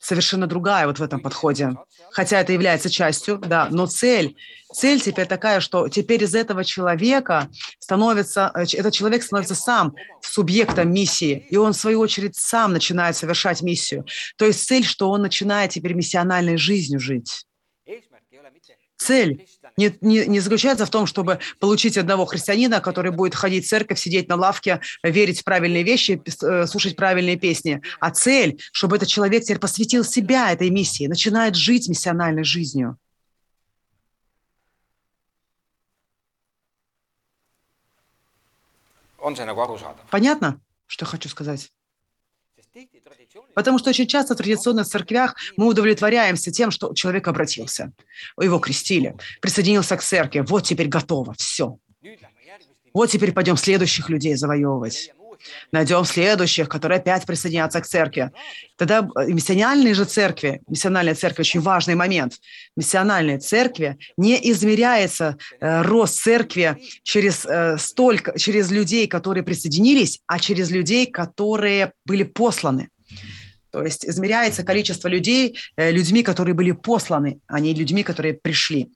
совершенно 0.00 0.46
другая 0.46 0.86
вот 0.86 0.98
в 0.98 1.02
этом 1.02 1.20
подходе. 1.20 1.76
Хотя 2.10 2.40
это 2.40 2.52
является 2.52 2.88
частью, 2.88 3.38
да, 3.38 3.68
но 3.70 3.86
цель, 3.86 4.36
цель 4.72 5.00
теперь 5.00 5.26
такая, 5.26 5.60
что 5.60 5.88
теперь 5.88 6.22
из 6.22 6.34
этого 6.34 6.64
человека 6.64 7.48
становится, 7.78 8.50
э, 8.54 8.62
этот 8.74 8.94
человек 8.94 9.22
становится 9.22 9.54
сам 9.54 9.94
субъектом 10.22 10.92
миссии, 10.92 11.46
и 11.50 11.56
он, 11.56 11.72
в 11.72 11.76
свою 11.76 12.00
очередь, 12.00 12.36
сам 12.36 12.72
начинает 12.72 13.16
совершать 13.16 13.60
миссию. 13.62 14.06
То 14.36 14.46
есть 14.46 14.64
цель, 14.64 14.84
что 14.84 15.10
он 15.10 15.22
начинает 15.22 15.72
теперь 15.72 15.94
миссиональной 15.94 16.56
жизнью 16.56 17.00
жить. 17.00 17.44
Цель 18.98 19.46
не, 19.76 19.96
не, 20.00 20.26
не 20.26 20.40
заключается 20.40 20.84
в 20.84 20.90
том, 20.90 21.06
чтобы 21.06 21.38
получить 21.60 21.96
одного 21.96 22.26
христианина, 22.26 22.80
который 22.80 23.12
будет 23.12 23.34
ходить 23.34 23.64
в 23.64 23.68
церковь, 23.68 23.98
сидеть 23.98 24.28
на 24.28 24.34
лавке, 24.34 24.80
верить 25.04 25.40
в 25.40 25.44
правильные 25.44 25.84
вещи, 25.84 26.20
э, 26.26 26.66
слушать 26.66 26.96
правильные 26.96 27.36
песни, 27.36 27.80
а 28.00 28.10
цель, 28.10 28.60
чтобы 28.72 28.96
этот 28.96 29.08
человек 29.08 29.44
теперь 29.44 29.60
посвятил 29.60 30.04
себя 30.04 30.52
этой 30.52 30.70
миссии, 30.70 31.06
начинает 31.06 31.54
жить 31.54 31.88
миссиональной 31.88 32.42
жизнью. 32.42 32.98
Понятно, 40.10 40.60
что 40.86 41.04
хочу 41.06 41.28
сказать? 41.28 41.70
Потому 43.54 43.78
что 43.78 43.90
очень 43.90 44.06
часто 44.06 44.34
в 44.34 44.36
традиционных 44.36 44.86
церквях 44.86 45.36
мы 45.56 45.66
удовлетворяемся 45.66 46.50
тем, 46.50 46.70
что 46.70 46.94
человек 46.94 47.28
обратился, 47.28 47.92
его 48.40 48.58
крестили, 48.58 49.16
присоединился 49.40 49.96
к 49.96 50.02
церкви, 50.02 50.44
вот 50.46 50.64
теперь 50.64 50.88
готово, 50.88 51.34
все. 51.34 51.78
Вот 52.94 53.10
теперь 53.10 53.32
пойдем 53.32 53.56
следующих 53.56 54.08
людей 54.08 54.34
завоевывать. 54.34 55.12
Найдем 55.72 56.04
следующих, 56.04 56.68
которые 56.68 56.98
опять 56.98 57.26
присоединятся 57.26 57.80
к 57.80 57.86
церкви. 57.86 58.30
Тогда 58.76 59.08
э, 59.16 59.26
миссиональные 59.26 59.94
же 59.94 60.04
церкви, 60.04 60.60
миссиональная 60.68 61.14
церковь 61.14 61.46
очень 61.46 61.60
важный 61.60 61.94
момент. 61.94 62.34
Миссиональные 62.76 63.38
церкви 63.38 63.98
не 64.16 64.38
измеряется 64.50 65.36
э, 65.60 65.82
рост 65.82 66.20
церкви 66.22 66.76
через 67.02 67.44
э, 67.46 67.78
столько, 67.78 68.38
через 68.38 68.70
людей, 68.70 69.06
которые 69.06 69.44
присоединились, 69.44 70.20
а 70.26 70.38
через 70.38 70.70
людей, 70.70 71.06
которые 71.06 71.92
были 72.04 72.24
посланы. 72.24 72.88
То 73.70 73.82
есть 73.82 74.06
измеряется 74.06 74.64
количество 74.64 75.08
людей 75.08 75.58
э, 75.76 75.90
людьми, 75.90 76.22
которые 76.22 76.54
были 76.54 76.72
посланы, 76.72 77.40
а 77.46 77.60
не 77.60 77.74
людьми, 77.74 78.02
которые 78.02 78.34
пришли. 78.34 78.88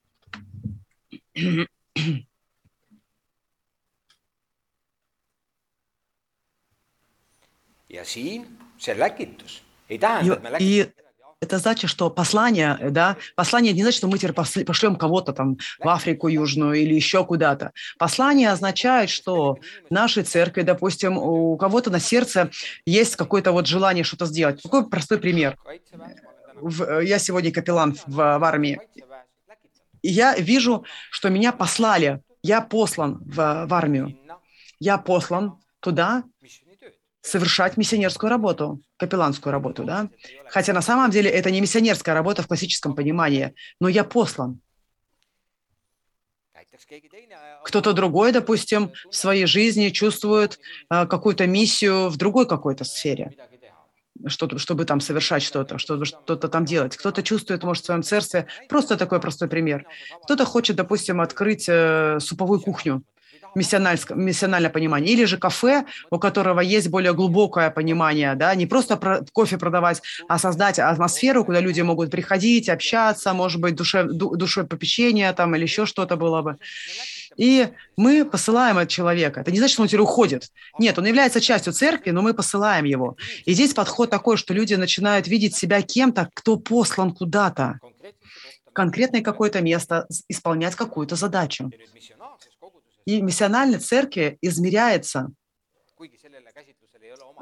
Ja 7.92 8.04
siin 8.04 8.46
see 8.78 8.94
läkitus 8.98 9.62
ei 9.88 9.98
tähenda, 9.98 10.34
et 10.34 10.42
me 10.42 10.48
И 10.58 10.82
läkitame 10.82 11.02
это 11.42 11.58
значит, 11.58 11.90
что 11.90 12.08
послание, 12.08 12.78
да, 12.90 13.16
послание 13.34 13.72
не 13.72 13.82
значит, 13.82 13.98
что 13.98 14.06
мы 14.06 14.16
теперь 14.16 14.32
пошлем 14.32 14.94
кого-то 14.94 15.32
там 15.32 15.58
в 15.80 15.88
Африку 15.88 16.28
Южную 16.28 16.74
или 16.74 16.94
еще 16.94 17.24
куда-то. 17.24 17.72
Послание 17.98 18.50
означает, 18.50 19.10
что 19.10 19.58
в 19.88 19.90
нашей 19.90 20.22
церкви, 20.22 20.62
допустим, 20.62 21.18
у 21.18 21.56
кого-то 21.56 21.90
на 21.90 21.98
сердце 21.98 22.50
есть 22.86 23.16
какое-то 23.16 23.50
вот 23.50 23.66
желание 23.66 24.04
что-то 24.04 24.26
сделать. 24.26 24.62
Такой 24.62 24.88
простой 24.88 25.18
пример. 25.18 25.58
В- 26.54 27.00
Я 27.00 27.18
сегодня 27.18 27.50
капеллан 27.50 27.96
в, 28.06 28.14
в 28.16 28.44
армии. 28.44 28.78
И 30.00 30.10
я 30.12 30.36
вижу, 30.36 30.84
что 31.10 31.28
меня 31.28 31.50
послали. 31.50 32.20
Я 32.44 32.60
послан 32.60 33.18
в, 33.24 33.66
в 33.66 33.74
армию. 33.74 34.16
Я 34.78 34.96
послан 34.96 35.58
туда 35.80 36.22
совершать 37.22 37.76
миссионерскую 37.76 38.28
работу, 38.28 38.82
капелланскую 38.96 39.52
работу, 39.52 39.84
да. 39.84 40.10
Хотя 40.48 40.72
на 40.72 40.82
самом 40.82 41.10
деле 41.10 41.30
это 41.30 41.50
не 41.50 41.60
миссионерская 41.60 42.14
работа 42.14 42.42
в 42.42 42.48
классическом 42.48 42.94
понимании, 42.94 43.54
но 43.80 43.88
я 43.88 44.04
послан. 44.04 44.60
Кто-то 47.64 47.92
другой, 47.92 48.32
допустим, 48.32 48.92
в 49.08 49.14
своей 49.14 49.46
жизни 49.46 49.90
чувствует 49.90 50.58
э, 50.90 51.06
какую-то 51.06 51.46
миссию 51.46 52.08
в 52.08 52.16
другой 52.16 52.46
какой-то 52.46 52.84
сфере, 52.84 53.36
что 54.26 54.58
чтобы 54.58 54.84
там 54.84 55.00
совершать 55.00 55.42
что-то, 55.42 55.78
чтобы 55.78 56.04
что-то 56.04 56.48
там 56.48 56.64
делать. 56.64 56.96
Кто-то 56.96 57.22
чувствует, 57.22 57.62
может, 57.62 57.84
в 57.84 57.86
своем 57.86 58.02
церкве, 58.02 58.46
просто 58.68 58.96
такой 58.96 59.20
простой 59.20 59.48
пример. 59.48 59.86
Кто-то 60.24 60.44
хочет, 60.44 60.76
допустим, 60.76 61.20
открыть 61.20 61.66
э, 61.68 62.18
суповую 62.20 62.60
кухню, 62.60 63.04
миссиональное 63.54 64.70
понимание, 64.70 65.12
или 65.12 65.24
же 65.24 65.38
кафе, 65.38 65.84
у 66.10 66.18
которого 66.18 66.60
есть 66.60 66.88
более 66.88 67.12
глубокое 67.12 67.70
понимание, 67.70 68.34
да, 68.34 68.54
не 68.54 68.66
просто 68.66 68.96
про- 68.96 69.24
кофе 69.32 69.58
продавать, 69.58 70.02
а 70.28 70.38
создать 70.38 70.78
атмосферу, 70.78 71.44
куда 71.44 71.60
люди 71.60 71.80
могут 71.80 72.10
приходить, 72.10 72.68
общаться, 72.68 73.32
может 73.32 73.60
быть, 73.60 73.74
душе, 73.74 74.04
ду- 74.04 74.36
душой 74.36 74.64
попечения 74.64 75.32
там 75.32 75.54
или 75.54 75.62
еще 75.62 75.86
что-то 75.86 76.16
было 76.16 76.42
бы. 76.42 76.56
И 77.36 77.68
мы 77.96 78.24
посылаем 78.24 78.76
этого 78.76 78.86
человека. 78.86 79.40
Это 79.40 79.50
не 79.50 79.58
значит, 79.58 79.72
что 79.72 79.82
он 79.82 79.88
теперь 79.88 80.00
уходит. 80.00 80.50
Нет, 80.78 80.98
он 80.98 81.06
является 81.06 81.40
частью 81.40 81.72
церкви, 81.72 82.10
но 82.10 82.22
мы 82.22 82.34
посылаем 82.34 82.84
его. 82.84 83.16
И 83.46 83.54
здесь 83.54 83.72
подход 83.74 84.10
такой, 84.10 84.36
что 84.36 84.54
люди 84.54 84.74
начинают 84.74 85.26
видеть 85.28 85.56
себя 85.56 85.80
кем-то, 85.82 86.28
кто 86.34 86.56
послан 86.56 87.12
куда-то, 87.12 87.78
конкретное 88.72 89.22
какое-то 89.22 89.60
место, 89.60 90.06
исполнять 90.28 90.74
какую-то 90.74 91.16
задачу. 91.16 91.70
И 93.04 93.20
миссиональной 93.20 93.78
церкви 93.78 94.38
измеряется, 94.40 95.32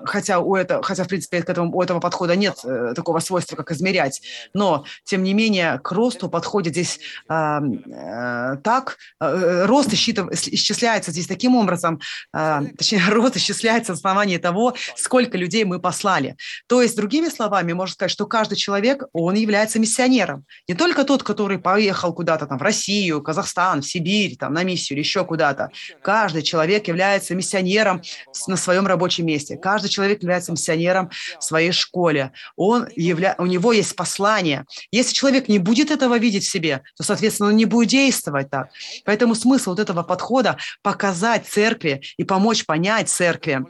хотя, 0.04 0.40
у 0.40 0.54
это, 0.54 0.82
хотя 0.82 1.04
в 1.04 1.08
принципе, 1.08 1.42
к 1.42 1.50
этому, 1.50 1.76
у 1.76 1.82
этого 1.82 2.00
подхода 2.00 2.36
нет 2.36 2.58
э, 2.64 2.92
такого 2.94 3.20
свойства, 3.20 3.56
как 3.56 3.70
измерять, 3.70 4.22
но, 4.54 4.84
тем 5.04 5.22
не 5.22 5.34
менее, 5.34 5.78
к 5.82 5.92
росту 5.92 6.28
подходит 6.28 6.74
здесь 6.74 7.00
э, 7.28 7.34
э, 7.34 8.56
так, 8.62 8.96
э, 9.20 9.64
рост 9.66 9.92
исчитыв- 9.92 10.30
исчисляется 10.32 11.10
здесь 11.10 11.26
таким 11.26 11.56
образом, 11.56 12.00
э, 12.34 12.60
точнее, 12.76 13.02
рост 13.10 13.36
исчисляется 13.36 13.92
на 13.92 13.96
основании 13.96 14.38
того, 14.38 14.74
сколько 14.96 15.36
людей 15.36 15.64
мы 15.64 15.80
послали. 15.80 16.36
То 16.66 16.82
есть, 16.82 16.96
другими 16.96 17.28
словами, 17.28 17.72
можно 17.72 17.94
сказать, 17.94 18.10
что 18.12 18.26
каждый 18.26 18.56
человек, 18.56 19.04
он 19.12 19.34
является 19.34 19.78
миссионером. 19.78 20.44
Не 20.68 20.74
только 20.74 21.04
тот, 21.04 21.22
который 21.22 21.58
поехал 21.58 22.12
куда-то 22.12 22.46
там 22.46 22.58
в 22.58 22.62
Россию, 22.62 23.22
Казахстан, 23.22 23.82
в 23.82 23.86
Сибирь, 23.86 24.36
там 24.36 24.52
на 24.52 24.64
миссию 24.64 24.96
или 24.96 25.02
еще 25.04 25.24
куда-то. 25.24 25.70
Каждый 26.02 26.42
человек 26.42 26.88
является 26.88 27.34
миссионером 27.34 28.02
на 28.46 28.56
своем 28.56 28.86
рабочем 28.86 29.26
месте. 29.26 29.49
Каждый 29.56 29.88
человек 29.88 30.22
является 30.22 30.52
миссионером 30.52 31.10
в 31.38 31.44
своей 31.44 31.72
школе. 31.72 32.32
Он 32.56 32.88
явля... 32.96 33.34
У 33.38 33.46
него 33.46 33.72
есть 33.72 33.96
послание. 33.96 34.64
Если 34.90 35.12
человек 35.12 35.48
не 35.48 35.58
будет 35.58 35.90
этого 35.90 36.18
видеть 36.18 36.44
в 36.44 36.50
себе, 36.50 36.82
то, 36.96 37.02
соответственно, 37.02 37.50
он 37.50 37.56
не 37.56 37.64
будет 37.64 37.88
действовать 37.88 38.50
так. 38.50 38.70
Поэтому 39.04 39.34
смысл 39.34 39.70
вот 39.70 39.80
этого 39.80 40.02
подхода– 40.02 40.56
показать 40.82 41.46
церкви 41.46 42.02
и 42.16 42.24
помочь 42.24 42.64
понять 42.66 43.08
церкви, 43.08 43.64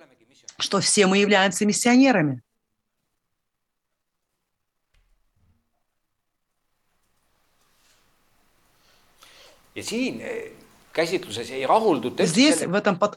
что 0.58 0.80
все 0.80 1.06
мы 1.06 1.18
являемся 1.18 1.66
миссионерами. 1.66 2.42
ja 9.74 9.84
siin 9.84 10.20
eh, 10.20 10.52
käsitluses 10.92 11.50
ei 11.50 11.66
rahulduta 11.66 12.22
üldse 12.22 12.32
Здесь, 12.32 12.60
в 12.66 12.74
этом, 12.74 12.98
под- 12.98 13.16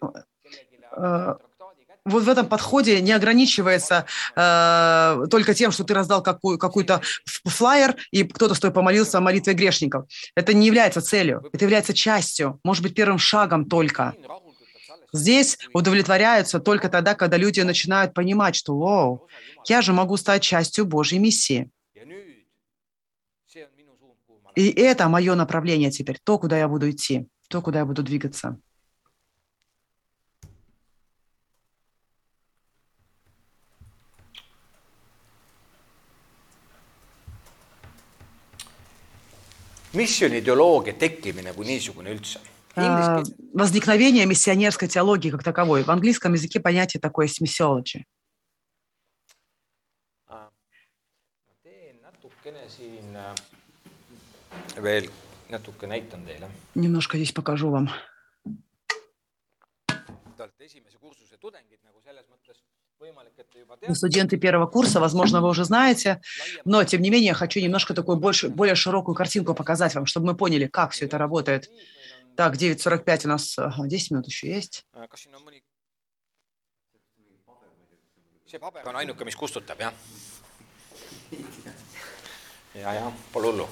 э, 0.98 1.36
вот 2.06 2.24
в 2.24 2.30
этом 2.30 2.48
подходе 2.48 3.02
не 3.02 3.12
ограничивается 3.12 4.06
э, 4.36 5.26
только 5.30 5.54
тем, 5.54 5.72
что 5.72 5.84
ты 5.84 5.94
раздал 5.94 6.22
какую, 6.22 6.58
какую-то 6.58 7.02
флаер, 7.26 7.96
и 8.12 8.24
кто-то 8.24 8.56
с 8.56 8.60
тобой 8.60 8.74
помолился 8.74 9.18
о 9.18 9.22
молитве 9.22 9.54
грешников. 9.54 10.06
Это 10.36 10.54
не 10.54 10.68
является 10.68 11.02
целью, 11.02 11.50
это 11.54 11.64
является 11.64 11.94
частью, 11.94 12.60
может 12.64 12.84
быть, 12.84 12.96
первым 12.96 13.20
шагом 13.20 13.66
только. 13.66 14.14
Здесь 15.14 15.60
удовлетворяются 15.74 16.60
только 16.60 16.90
тогда, 16.90 17.14
когда 17.14 17.38
люди 17.38 17.62
начинают 17.62 18.14
понимать, 18.14 18.56
что 18.56 18.78
«Вау, 18.78 19.28
я 19.68 19.82
же 19.82 19.94
могу 19.94 20.18
стать 20.18 20.42
частью 20.42 20.86
Божьей 20.86 21.20
миссии». 21.20 21.70
И 24.56 24.70
это 24.70 25.08
мое 25.10 25.36
направление 25.36 25.90
теперь, 25.90 26.20
то, 26.24 26.38
куда 26.38 26.58
я 26.58 26.68
буду 26.68 26.90
идти, 26.90 27.28
то, 27.48 27.62
куда 27.62 27.80
я 27.80 27.86
буду 27.86 28.04
двигаться. 28.04 28.58
missiooni 39.95 40.39
ideoloogia 40.43 40.95
tekkimine 40.95 41.53
kui 41.55 41.67
niisugune 41.67 42.11
üldse 42.13 42.41
А, 42.77 42.85
Inglise 42.85 43.35
возникновение 43.55 44.25
миссионерской 44.27 44.87
теологии 44.89 45.31
как 45.31 45.43
таковой. 45.43 45.83
В 45.83 45.91
английском 45.91 46.35
языке 46.35 46.61
понятие 46.61 47.01
такое 47.01 47.27
есть 47.27 47.41
missiology. 47.41 48.05
ma 50.29 50.51
teen 51.63 51.97
natukene 52.03 52.69
siin 52.69 53.17
äh, 53.17 53.35
veel 54.83 55.11
natuke 55.51 55.87
näitan 55.87 56.25
teile 56.27 56.49
Немножко 56.75 57.17
здесь 57.17 57.33
покажу 57.33 57.71
вам. 57.71 57.89
te 60.37 60.43
olete 60.45 60.65
esimese 60.65 60.99
kursuse 60.99 61.37
tudengid 61.39 61.81
nagu 61.85 62.01
selles 62.05 62.27
mõttes 62.31 62.63
студенты 63.94 64.38
первого 64.38 64.68
курса, 64.68 65.00
возможно, 65.00 65.42
вы 65.42 65.50
уже 65.50 65.66
знаете, 65.66 66.22
но, 66.66 66.84
тем 66.84 67.02
не 67.02 67.10
менее, 67.10 67.28
я 67.30 67.34
хочу 67.34 67.60
немножко 67.60 67.94
такую 67.94 68.18
больше, 68.18 68.50
более 68.50 68.76
широкую 68.76 69.16
картинку 69.16 69.54
показать 69.54 69.96
вам, 69.96 70.06
чтобы 70.06 70.28
мы 70.28 70.36
поняли, 70.36 70.68
как 70.68 70.92
все 70.92 71.06
это 71.06 71.18
работает. 71.18 71.70
Так, 72.36 72.56
9.45 72.56 73.26
у 73.26 73.28
нас, 73.30 73.60
ага, 73.60 73.88
10 73.88 74.12
минут 74.12 74.28
еще 74.28 74.48
есть. 74.50 74.86
Mõni 74.94 75.62
see 78.54 78.60
paber 78.60 78.88
on 78.90 78.96
ainuke 78.96 79.26
mis 79.26 79.36
kustutab 79.36 79.80
jah 79.82 79.94
ja 82.76 82.94
ja 82.94 83.06
pole 83.34 83.48
hullu 83.50 83.66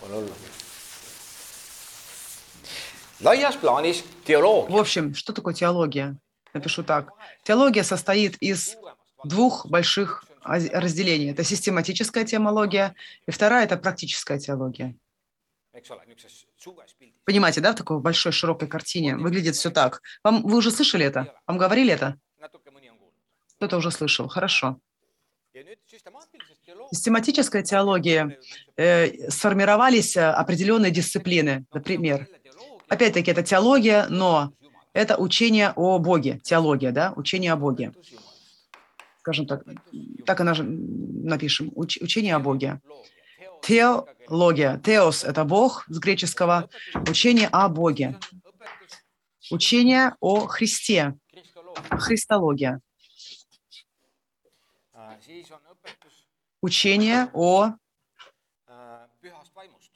pole 0.00 0.14
hullu 0.18 0.34
laias 3.20 3.56
plaanis 3.56 4.02
В 4.68 4.76
общем, 4.76 5.14
что 5.14 5.32
такое 5.32 5.54
теология? 5.54 6.16
Напишу 6.56 6.82
так. 6.82 7.12
Теология 7.42 7.84
состоит 7.84 8.36
из 8.40 8.76
двух 9.24 9.66
больших 9.66 10.24
аз- 10.42 10.70
разделений. 10.70 11.30
Это 11.30 11.44
систематическая 11.44 12.24
теология, 12.24 12.94
и 13.26 13.30
вторая– 13.30 13.64
это 13.66 13.76
практическая 13.76 14.38
теология. 14.38 14.96
Понимаете, 17.24 17.60
да, 17.60 17.72
в 17.72 17.74
такой 17.74 18.00
большой 18.00 18.32
широкой 18.32 18.68
картине 18.68 19.16
выглядит 19.16 19.54
все 19.56 19.70
так. 19.70 20.00
Вам, 20.24 20.42
вы 20.42 20.56
уже 20.56 20.70
слышали 20.70 21.04
это? 21.04 21.34
Вам 21.46 21.58
говорили 21.58 21.92
это? 21.92 22.18
Кто-то 23.56 23.76
уже 23.76 23.90
слышал. 23.90 24.28
Хорошо. 24.28 24.78
Систематическая 26.90 27.62
теология 27.62 28.38
э, 28.76 29.30
сформировались 29.30 30.16
э, 30.16 30.24
определенные 30.24 30.90
дисциплины. 30.90 31.66
Например, 31.72 32.26
опять-таки, 32.88 33.30
это 33.30 33.42
теология, 33.42 34.06
но 34.08 34.52
это 34.96 35.16
учение 35.18 35.72
о 35.76 35.98
Боге. 35.98 36.40
Теология, 36.42 36.90
да, 36.90 37.12
учение 37.16 37.52
о 37.52 37.56
Боге. 37.56 37.92
Скажем 39.20 39.46
так, 39.46 39.62
так 40.24 40.40
и 40.40 40.44
напишем. 40.44 41.68
Уч- 41.68 42.02
учение 42.02 42.34
о 42.34 42.38
Боге. 42.38 42.80
Теология. 43.62 44.78
Теос– 44.78 45.24
это 45.24 45.44
Бог 45.44 45.84
с 45.88 45.98
греческого. 45.98 46.68
Учение 47.08 47.48
о 47.52 47.68
Боге. 47.68 48.18
Учение 49.50 50.16
о 50.20 50.46
Христе. 50.46 51.14
Христология. 51.90 52.80
Учение 56.62 57.28
о, 57.34 57.74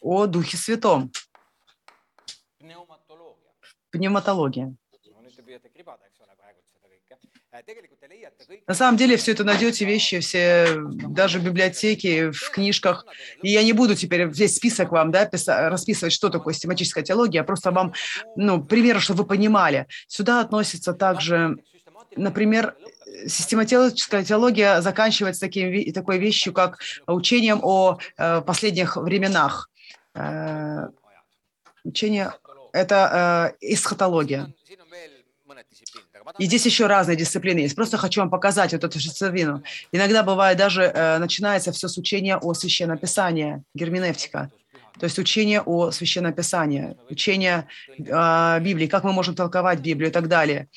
о 0.01 0.27
Духе 0.27 0.57
Святом. 0.57 1.11
Пневматология. 3.91 4.75
На 8.67 8.75
самом 8.75 8.97
деле 8.97 9.17
все 9.17 9.33
это 9.33 9.43
найдете 9.45 9.85
вещи, 9.85 10.21
все, 10.21 10.79
даже 11.09 11.41
в 11.41 11.45
библиотеке, 11.45 12.31
в 12.31 12.51
книжках. 12.51 13.07
И 13.43 13.51
я 13.51 13.65
не 13.65 13.73
буду 13.73 13.97
теперь 13.97 14.27
весь 14.27 14.57
список 14.57 14.93
вам 14.93 15.11
да, 15.11 15.29
расписывать, 15.69 16.13
что 16.13 16.29
такое 16.29 16.55
систематическая 16.55 17.03
теология, 17.03 17.43
просто 17.43 17.73
вам 17.73 17.93
ну, 18.37 18.63
примеры, 18.63 19.01
чтобы 19.01 19.23
вы 19.23 19.29
понимали. 19.29 19.87
Сюда 20.07 20.41
относится 20.41 20.93
также, 20.93 21.57
например, 22.17 22.77
систематическая 23.27 24.25
теология 24.25 24.81
заканчивается 24.81 25.41
таким, 25.41 25.93
такой 25.93 26.19
вещью, 26.19 26.53
как 26.53 26.79
учением 27.07 27.61
о 27.63 27.99
э, 28.17 28.41
последних 28.43 28.97
временах. 28.97 29.71
Э, 30.15 30.89
учение– 31.85 32.33
это 32.73 33.53
э, 33.61 33.73
эсхатология. 33.73 34.53
И 36.39 36.45
здесь 36.45 36.67
еще 36.67 36.87
разные 36.87 37.17
дисциплины 37.17 37.59
есть. 37.59 37.75
Просто 37.75 37.97
хочу 37.97 38.21
вам 38.21 38.31
показать 38.31 38.73
вот 38.73 38.85
эту 38.85 39.01
сердцевину. 39.01 39.63
Иногда 39.93 40.23
бывает 40.23 40.59
даже 40.59 40.83
э, 40.83 41.19
начинается 41.19 41.73
все 41.73 41.89
с 41.89 41.97
учения 41.99 42.37
о 42.37 42.55
священном 42.55 42.99
писании, 42.99 43.63
герменевтика. 43.75 44.51
То 44.99 45.05
есть 45.05 45.19
учение 45.19 45.63
о 45.63 45.91
священном 45.93 46.35
писании, 46.35 46.97
учение 47.09 47.67
о 48.11 48.61
Библии, 48.61 48.87
как 48.87 49.05
мы 49.05 49.13
можем 49.13 49.35
толковать 49.35 49.81
Библию 49.81 50.11
и 50.11 50.13
так 50.13 50.29
далее. 50.29 50.69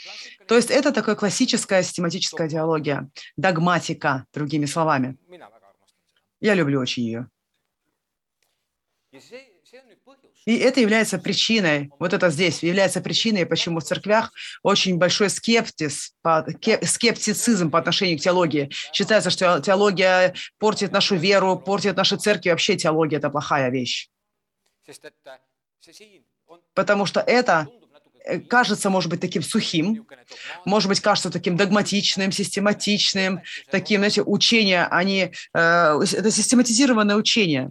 То 0.47 0.55
есть 0.55 0.71
это 0.71 0.91
такая 0.91 1.15
классическая 1.15 1.83
систематическая 1.83 2.47
теология, 2.47 3.09
догматика, 3.35 4.25
другими 4.33 4.65
словами. 4.65 5.17
Я 6.39 6.53
люблю 6.53 6.79
очень 6.79 7.03
ее. 7.03 7.27
И 10.45 10.57
это 10.57 10.79
является 10.79 11.17
причиной, 11.17 11.89
вот 11.99 12.13
это 12.13 12.29
здесь 12.29 12.63
является 12.63 13.01
причиной, 13.01 13.45
почему 13.45 13.79
в 13.79 13.83
церквях 13.83 14.31
очень 14.61 14.97
большой 14.97 15.29
скептиз, 15.29 16.13
скептицизм 16.83 17.71
по 17.71 17.79
отношению 17.79 18.17
к 18.17 18.21
теологии. 18.21 18.69
Считается, 18.91 19.29
что 19.29 19.59
теология 19.61 20.33
портит 20.59 20.91
нашу 20.91 21.15
веру, 21.15 21.57
портит 21.57 21.95
наши 21.95 22.17
церкви. 22.17 22.49
Вообще 22.49 22.75
теология– 22.75 23.17
это 23.19 23.29
плохая 23.29 23.69
вещь. 23.69 24.09
Потому 26.73 27.05
что 27.05 27.19
это 27.19 27.67
э, 28.25 28.39
кажется, 28.39 28.89
может 28.89 29.09
быть, 29.09 29.21
таким 29.21 29.41
сухим, 29.41 30.05
может 30.65 30.89
быть, 30.89 30.99
кажется 30.99 31.29
таким 31.29 31.55
догматичным, 31.57 32.31
систематичным, 32.31 33.41
таким, 33.71 33.99
знаете, 34.01 34.23
учения, 34.23 34.87
они, 34.89 35.31
э, 35.53 35.99
это 36.13 36.31
систематизированное 36.31 37.15
учение. 37.15 37.69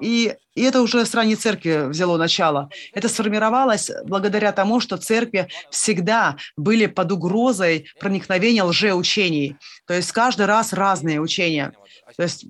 И, 0.00 0.34
и 0.56 0.62
это 0.62 0.80
уже 0.80 1.04
с 1.04 1.14
ранней 1.14 1.36
церкви 1.36 1.88
взяло 1.88 2.16
начало. 2.16 2.70
Это 2.94 3.08
сформировалось 3.08 3.90
благодаря 4.04 4.52
тому, 4.52 4.80
что 4.80 4.96
церкви 4.96 5.48
всегда 5.70 6.36
были 6.56 6.86
под 6.86 7.12
угрозой 7.12 7.86
проникновения 8.00 8.64
лжеучений. 8.64 9.56
То 9.86 9.94
есть 9.94 10.10
каждый 10.12 10.46
раз 10.46 10.72
разные 10.72 11.20
учения. 11.20 11.72
То 12.16 12.22
есть 12.22 12.46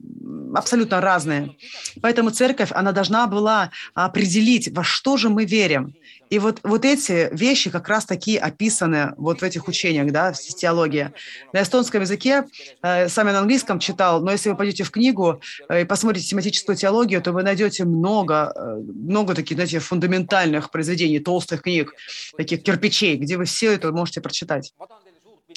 абсолютно 0.54 1.00
разные. 1.00 1.56
Поэтому 2.00 2.30
церковь, 2.30 2.70
она 2.72 2.92
должна 2.92 3.26
была 3.26 3.70
определить, 3.94 4.68
во 4.72 4.84
что 4.84 5.16
же 5.16 5.28
мы 5.28 5.44
верим. 5.44 5.94
И 6.30 6.38
вот, 6.38 6.60
вот 6.62 6.84
эти 6.84 7.28
вещи 7.32 7.70
как 7.70 7.88
раз 7.88 8.04
таки 8.04 8.36
описаны 8.36 9.14
вот 9.16 9.40
в 9.40 9.44
этих 9.44 9.68
учениях, 9.68 10.10
да, 10.12 10.32
в 10.32 10.38
теологии. 10.38 11.12
На 11.52 11.62
эстонском 11.62 12.02
языке, 12.02 12.44
э, 12.82 13.08
сами 13.08 13.30
на 13.30 13.40
английском 13.40 13.78
читал, 13.78 14.22
но 14.22 14.32
если 14.32 14.50
вы 14.50 14.56
пойдете 14.56 14.84
в 14.84 14.90
книгу 14.90 15.40
э, 15.68 15.82
и 15.82 15.84
посмотрите 15.84 16.28
тематическую 16.28 16.76
теологию, 16.76 17.22
то 17.22 17.32
вы 17.32 17.42
найдете 17.42 17.84
много, 17.84 18.52
э, 18.54 18.76
много 18.78 19.34
таких, 19.34 19.56
знаете, 19.56 19.78
фундаментальных 19.78 20.70
произведений, 20.70 21.20
толстых 21.20 21.62
книг, 21.62 21.94
таких 22.36 22.62
кирпичей, 22.62 23.16
где 23.16 23.36
вы 23.36 23.44
все 23.44 23.72
это 23.72 23.92
можете 23.92 24.20
прочитать. 24.20 24.74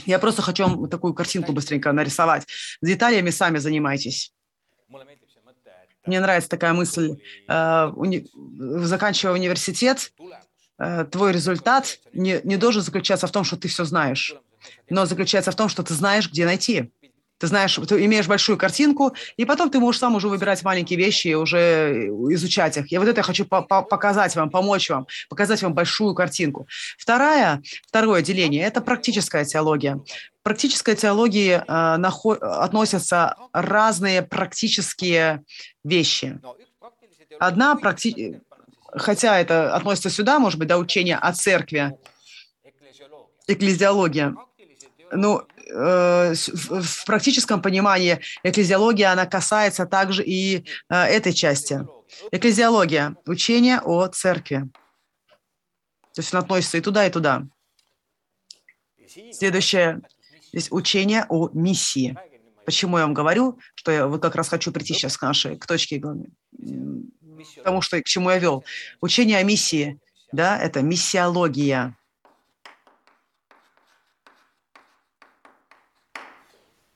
Я 0.06 0.20
просто 0.20 0.42
хочу 0.42 0.64
вам 0.64 0.88
такую 0.88 1.14
картинку 1.14 1.52
быстренько 1.52 1.92
нарисовать. 1.92 2.44
С 2.82 2.88
деталями 2.88 3.32
сами 3.32 3.58
занимайтесь. 3.58 4.32
Мне 6.06 6.22
нравится 6.22 6.50
такая 6.50 6.74
мысль. 6.74 7.18
Заканчивая 7.48 9.34
университет, 9.34 10.12
Э, 10.20 10.40
твой 11.12 11.34
результат 11.34 12.00
не, 12.14 12.40
не 12.44 12.58
должен 12.58 12.82
заключаться 12.82 13.28
в 13.28 13.32
том, 13.32 13.44
что 13.44 13.58
ты 13.58 13.68
все 13.68 13.84
знаешь, 13.84 14.36
но 14.90 15.06
заключается 15.06 15.52
в 15.52 15.56
том, 15.56 15.70
что 15.70 15.84
ты 15.84 15.94
знаешь, 15.94 16.30
где 16.30 16.46
найти. 16.46 16.92
Ты 17.40 17.48
знаешь, 17.48 17.80
ты 17.88 18.06
имеешь 18.06 18.28
большую 18.28 18.58
картинку, 18.58 19.14
и 19.38 19.46
потом 19.46 19.70
ты 19.70 19.80
можешь 19.80 20.00
сам 20.00 20.16
уже 20.16 20.28
выбирать 20.28 20.62
маленькие 20.64 21.00
вещи 21.00 21.30
и 21.30 21.36
уже 21.36 22.10
изучать 22.32 22.76
их. 22.76 22.92
Я 22.92 23.00
вот 23.00 23.08
это 23.08 23.24
хочу 23.24 23.46
по 23.46 23.66
-по 23.70 23.82
показать 23.82 24.36
вам, 24.36 24.50
помочь 24.50 24.90
вам, 24.90 25.08
показать 25.30 25.64
вам 25.64 25.74
большую 25.74 26.14
картинку. 26.16 26.68
Вторая, 26.98 27.62
второе 27.88 28.22
деление– 28.22 28.64
это 28.66 28.82
практическая 28.82 29.46
теология. 29.46 29.96
В 29.96 30.44
практической 30.44 30.96
теологии 30.96 31.54
э, 31.54 32.42
относятся 32.42 33.36
разные 33.54 34.22
практические 34.22 35.44
вещи. 35.86 36.42
Одна 37.40 37.76
практи 37.76 38.42
хотя 38.94 39.40
это 39.40 39.76
относится 39.76 40.10
сюда, 40.10 40.40
может 40.40 40.60
быть, 40.60 40.68
до 40.68 40.78
учения 40.78 41.18
о 41.18 41.34
церкви, 41.34 41.98
экклезиология, 43.48 44.36
ну, 45.12 45.42
э, 45.68 46.34
в 46.34 47.06
практическом 47.06 47.62
понимании 47.62 48.20
экклезиология, 48.44 49.12
она 49.12 49.26
касается 49.26 49.86
также 49.86 50.24
и 50.24 50.66
э, 50.90 50.96
этой 50.96 51.34
части. 51.34 51.86
Экклезиология– 52.32 53.16
учение 53.26 53.80
о 53.80 54.08
церкви. 54.08 54.70
То 56.14 56.22
есть 56.22 56.34
он 56.34 56.40
относится 56.42 56.78
и 56.78 56.82
туда, 56.82 57.06
и 57.06 57.12
туда. 57.12 57.48
Следующее– 59.32 60.02
здесь 60.52 60.72
учение 60.72 61.26
о 61.30 61.50
миссии. 61.54 62.18
Почему 62.66 62.98
я 62.98 63.06
вам 63.06 63.14
говорю, 63.14 63.60
что 63.74 63.92
я 63.92 64.08
вот 64.08 64.22
как 64.22 64.36
раз 64.36 64.50
хочу 64.50 64.72
прийти 64.72 64.94
сейчас 64.94 65.18
к 65.18 65.22
нашей, 65.24 65.58
к 65.58 65.66
точке 65.66 66.00
тому, 67.64 67.82
что, 67.82 68.02
к 68.02 68.06
чему 68.06 68.30
я 68.30 68.40
вел. 68.40 68.64
Учение 69.02 69.38
о 69.38 69.44
миссии, 69.44 70.00
да, 70.32 70.60
это 70.60 70.82
миссиология. 70.82 71.96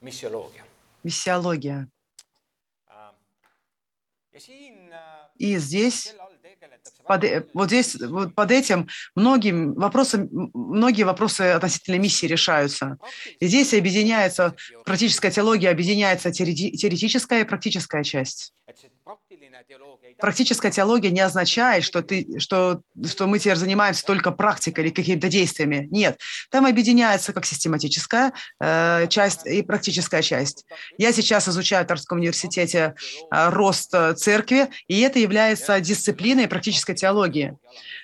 Миссиология. 0.01 0.65
Миссиология. 1.03 1.87
И 5.37 5.57
здесь 5.57 6.15
под, 7.05 7.23
э, 7.23 7.45
вот 7.53 7.67
здесь 7.67 7.95
вот 7.95 8.33
под 8.33 8.51
этим 8.51 8.87
многие 9.15 9.53
вопросы, 9.53 10.29
многие 10.31 11.03
вопросы 11.03 11.41
относительно 11.41 11.97
миссии 11.99 12.25
решаются. 12.25 12.97
И 13.39 13.47
здесь 13.47 13.73
объединяется 13.73 14.55
практическая 14.85 15.31
теология, 15.31 15.69
объединяется 15.69 16.31
теоретическая 16.31 17.41
и 17.41 17.45
практическая 17.45 18.03
часть. 18.03 18.53
Практическая 20.17 20.71
теология 20.71 21.11
не 21.11 21.19
означает, 21.19 21.83
что, 21.83 22.01
ты, 22.01 22.39
что, 22.39 22.81
что 23.05 23.27
мы 23.27 23.39
теперь 23.39 23.57
занимаемся 23.57 24.05
только 24.05 24.31
практикой 24.31 24.85
или 24.85 24.91
какими-то 24.91 25.27
действиями. 25.27 25.87
Нет. 25.91 26.19
Там 26.49 26.65
объединяется 26.65 27.33
как 27.33 27.45
систематическая 27.45 28.33
э, 28.59 29.07
часть 29.07 29.45
и 29.45 29.61
практическая 29.61 30.21
часть. 30.21 30.65
Я 30.97 31.11
сейчас 31.11 31.49
изучаю 31.49 31.83
в 31.83 31.87
Торском 31.87 32.19
университете 32.19 32.95
э, 33.31 33.49
рост 33.49 33.93
э, 33.93 34.13
церкви, 34.13 34.69
и 34.87 35.01
это 35.01 35.19
является 35.19 35.79
дисциплиной 35.81 36.47
практической 36.47 36.93
теологии. 36.95 37.57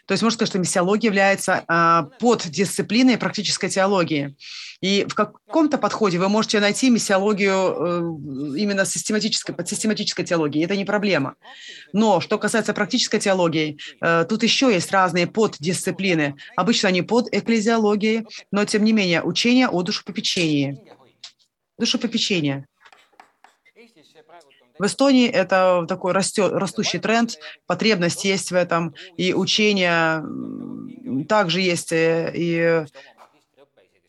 То 0.05 0.13
есть 0.13 0.23
можно 0.23 0.35
сказать, 0.35 0.49
что 0.49 0.59
миссиология 0.59 1.07
является 1.07 1.63
э, 1.67 2.03
поддисциплиной 2.19 3.17
практической 3.17 3.69
теологии. 3.69 4.35
И 4.81 5.05
в 5.07 5.13
каком-то 5.13 5.77
подходе 5.77 6.17
вы 6.19 6.29
можете 6.29 6.59
найти 6.59 6.89
миссиологию 6.89 7.53
э, 7.53 8.59
именно 8.59 8.85
систематической, 8.85 9.53
под 9.53 9.67
систематической 9.67 10.25
теологией. 10.25 10.65
Это 10.65 10.77
не 10.77 10.85
проблема. 10.89 11.35
Но 11.93 12.19
что 12.19 12.39
касается 12.39 12.73
практической 12.73 13.19
теологии, 13.19 13.77
э, 14.01 14.25
тут 14.27 14.41
еще 14.41 14.73
есть 14.73 14.91
разные 14.91 15.27
поддисциплины. 15.27 16.35
Обычно 16.55 16.89
они 16.89 17.03
под 17.03 17.27
экклезиологией, 17.31 18.25
но 18.51 18.65
тем 18.65 18.83
не 18.83 18.93
менее 18.93 19.21
учение 19.21 19.67
о 19.67 19.83
душепопечении. 19.83 20.81
Душепопечение. 21.77 22.65
В 24.79 24.85
Эстонии 24.85 25.29
это 25.29 25.85
такой 25.87 26.13
растет, 26.13 26.51
растущий 26.53 26.99
тренд, 26.99 27.37
потребность 27.67 28.25
есть 28.25 28.49
в 28.51 28.55
этом, 28.55 28.95
и 29.17 29.33
учение 29.33 30.23
также 31.27 31.61
есть, 31.61 31.91
э, 31.91 32.31
и 32.33 32.85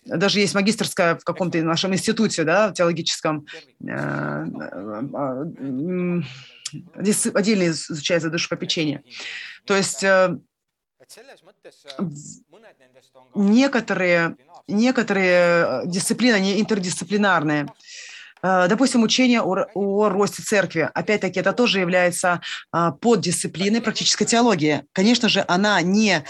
даже 0.06 0.40
есть 0.40 0.54
магистрская 0.54 1.16
в 1.16 1.24
каком-то 1.24 1.62
нашем 1.62 1.92
институте, 1.92 2.44
да, 2.44 2.72
теологическом, 2.72 3.46
э, 6.72 6.78
э, 7.04 7.30
отдельно 7.34 7.68
изучается 7.68 8.30
душепопечение. 8.30 9.02
То 9.64 9.76
есть 9.76 10.02
э, 10.02 10.36
некоторые, 13.34 14.36
некоторые 14.68 15.82
дисциплины, 15.86 16.34
они 16.34 16.60
интердисциплинарные. 16.60 17.66
Допустим, 18.42 19.02
учение 19.02 19.42
о, 19.42 19.66
о 19.74 20.08
росте 20.08 20.42
церкви. 20.42 20.88
Опять-таки, 20.94 21.40
это 21.40 21.52
тоже 21.52 21.80
является 21.80 22.40
поддисциплиной 22.72 23.82
практической 23.82 24.24
теологии. 24.24 24.86
Конечно 24.92 25.28
же, 25.28 25.44
она 25.46 25.82
не 25.82 26.24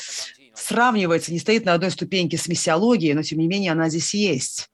сравнивается, 0.54 1.32
не 1.32 1.38
стоит 1.38 1.64
на 1.64 1.74
одной 1.74 1.92
ступеньке 1.92 2.36
с 2.36 2.48
миссиологией, 2.48 3.14
но 3.14 3.22
тем 3.22 3.38
не 3.38 3.46
менее 3.46 3.70
она 3.70 3.88
здесь 3.88 4.12
есть. 4.12 4.70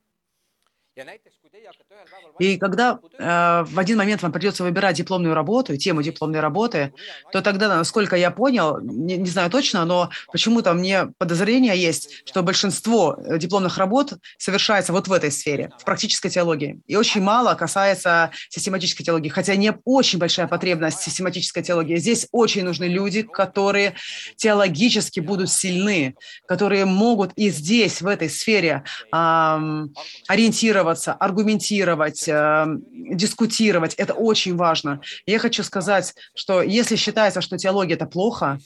И 2.39 2.59
когда 2.59 2.99
э, 3.19 3.65
в 3.67 3.79
один 3.79 3.99
момент 3.99 4.23
вам 4.23 4.33
придется 4.33 4.63
выбирать 4.63 4.97
дипломную 4.97 5.35
работу, 5.35 5.77
тему 5.77 6.03
дипломной 6.03 6.41
работы, 6.41 6.93
то 7.33 7.41
тогда, 7.43 7.69
насколько 7.69 8.17
я 8.17 8.31
понял, 8.31 8.81
не, 8.81 9.17
не 9.17 9.29
знаю 9.29 9.51
точно, 9.51 9.85
но 9.85 10.11
почему-то 10.33 10.75
мне 10.75 11.09
подозрение 11.19 11.77
есть, 11.77 12.23
что 12.27 12.43
большинство 12.43 13.17
э, 13.19 13.39
дипломных 13.39 13.79
работ 13.79 14.15
совершается 14.39 14.93
вот 14.93 15.09
в 15.09 15.13
этой 15.13 15.31
сфере, 15.31 15.71
в 15.79 15.85
практической 15.85 16.29
теологии. 16.29 16.81
И 16.87 16.97
очень 16.97 17.23
мало 17.23 17.55
касается 17.55 18.31
систематической 18.51 19.05
теологии, 19.05 19.29
хотя 19.29 19.57
не 19.57 19.73
очень 19.85 20.19
большая 20.19 20.47
потребность 20.47 21.01
систематической 21.01 21.63
теологии. 21.63 21.97
Здесь 21.97 22.29
очень 22.33 22.65
нужны 22.65 22.85
люди, 22.85 23.23
которые 23.23 23.95
теологически 24.37 25.21
будут 25.21 25.51
сильны, 25.51 26.17
которые 26.47 26.85
могут 26.85 27.33
и 27.37 27.51
здесь, 27.51 28.03
в 28.03 28.07
этой 28.07 28.29
сфере, 28.29 28.85
эм, 29.13 29.95
ориентироваться, 30.29 31.13
аргументировать, 31.13 32.26
говорить, 32.27 32.29
эм, 32.29 33.17
дискутировать. 33.17 33.95
Это 33.95 34.15
очень 34.15 34.57
важно. 34.57 35.01
Я 35.27 35.39
хочу 35.39 35.63
сказать, 35.63 36.15
что 36.35 36.63
если 36.63 36.97
считается, 36.97 37.41
что 37.41 37.59
теология– 37.59 37.95
это 37.97 38.07
плохо, 38.07 38.59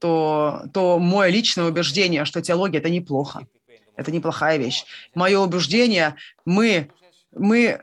то, 0.00 0.62
то 0.72 0.98
мое 0.98 1.28
личное 1.30 1.66
убеждение, 1.66 2.24
что 2.24 2.40
теология– 2.40 2.78
это 2.80 2.90
неплохо. 2.90 3.46
Это 3.96 4.10
неплохая 4.10 4.56
вещь. 4.56 4.84
Мое 5.14 5.38
убеждение, 5.38 6.14
мы, 6.46 6.90
мы 7.32 7.80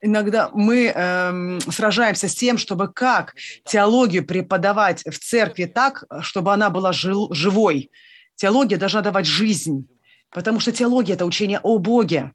иногда 0.00 0.50
мы 0.52 0.86
эм, 0.86 1.60
сражаемся 1.60 2.28
с 2.28 2.34
тем, 2.34 2.58
чтобы 2.58 2.92
как 2.92 3.34
теологию 3.64 4.24
преподавать 4.24 5.04
в 5.04 5.18
церкви 5.18 5.64
так, 5.64 6.04
чтобы 6.20 6.52
она 6.52 6.70
была 6.70 6.92
жил, 6.92 7.32
живой. 7.32 7.90
Теология 8.36 8.78
должна 8.78 9.00
давать 9.00 9.26
жизнь, 9.26 9.88
потому 10.30 10.60
что 10.60 10.72
теология– 10.72 11.14
это 11.14 11.24
учение 11.24 11.60
о 11.62 11.78
Боге. 11.78 12.32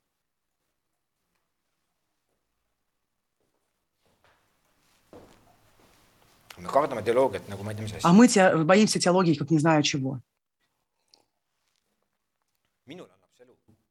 Me 6.67 6.73
kardame 6.73 7.01
teoloogiat 7.01 7.47
nagu 7.49 7.63
ma 7.63 7.71
ei 7.71 7.77
tea, 7.77 7.83
mis 7.83 7.93
asi. 7.93 8.39
А 8.39 8.63
боимся 8.63 8.99
теологии, 8.99 9.35
как 9.35 9.49
не 9.51 9.59
знаю 9.59 9.83
чего. 9.83 10.19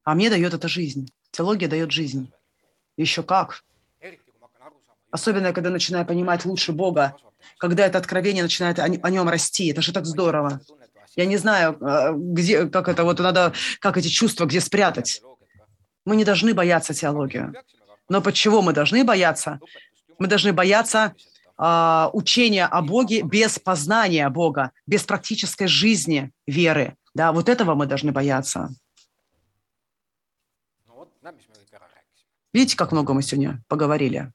А 0.04 0.14
мне 0.14 0.30
дает 0.30 0.54
это 0.54 0.68
жизнь. 0.68 1.10
Теология 1.32 1.68
дает 1.68 1.90
жизнь. 1.90 2.30
Еще 2.96 3.22
как. 3.22 3.64
Особенно, 5.10 5.52
когда 5.52 5.70
начинаю 5.70 6.06
понимать 6.06 6.44
лучше 6.44 6.72
Бога, 6.72 7.16
когда 7.58 7.86
это 7.86 7.98
откровение 7.98 8.42
начинает 8.42 8.78
о, 8.78 8.84
о 8.84 9.10
нем 9.10 9.28
расти. 9.28 9.68
Это 9.68 9.82
же 9.82 9.92
так 9.92 10.06
здорово. 10.06 10.60
Я 11.16 11.26
не 11.26 11.38
знаю, 11.38 11.78
э, 11.80 12.12
где, 12.14 12.66
как 12.68 12.88
это 12.88 13.04
вот 13.04 13.18
надо, 13.18 13.52
как 13.80 13.96
эти 13.96 14.08
чувства, 14.08 14.44
где 14.44 14.60
спрятать. 14.60 15.22
Мы 16.04 16.16
не 16.16 16.24
должны 16.24 16.54
бояться 16.54 16.94
теологию. 16.94 17.54
Но 18.08 18.20
почему 18.20 18.62
мы 18.62 18.72
должны 18.72 19.02
бояться? 19.04 19.58
Мы 20.18 20.28
должны 20.28 20.52
бояться 20.52 21.14
э, 21.58 22.10
учения 22.12 22.66
о 22.66 22.82
Боге 22.82 23.22
без 23.22 23.58
познания 23.58 24.28
Бога, 24.28 24.72
без 24.86 25.04
практической 25.04 25.66
жизни 25.66 26.32
веры. 26.46 26.96
Да, 27.14 27.32
вот 27.32 27.48
этого 27.48 27.74
мы 27.74 27.86
должны 27.86 28.12
бояться. 28.12 28.70
Видите, 32.52 32.76
как 32.76 32.92
много 32.92 33.12
мы 33.12 33.22
сегодня 33.22 33.62
поговорили? 33.68 34.32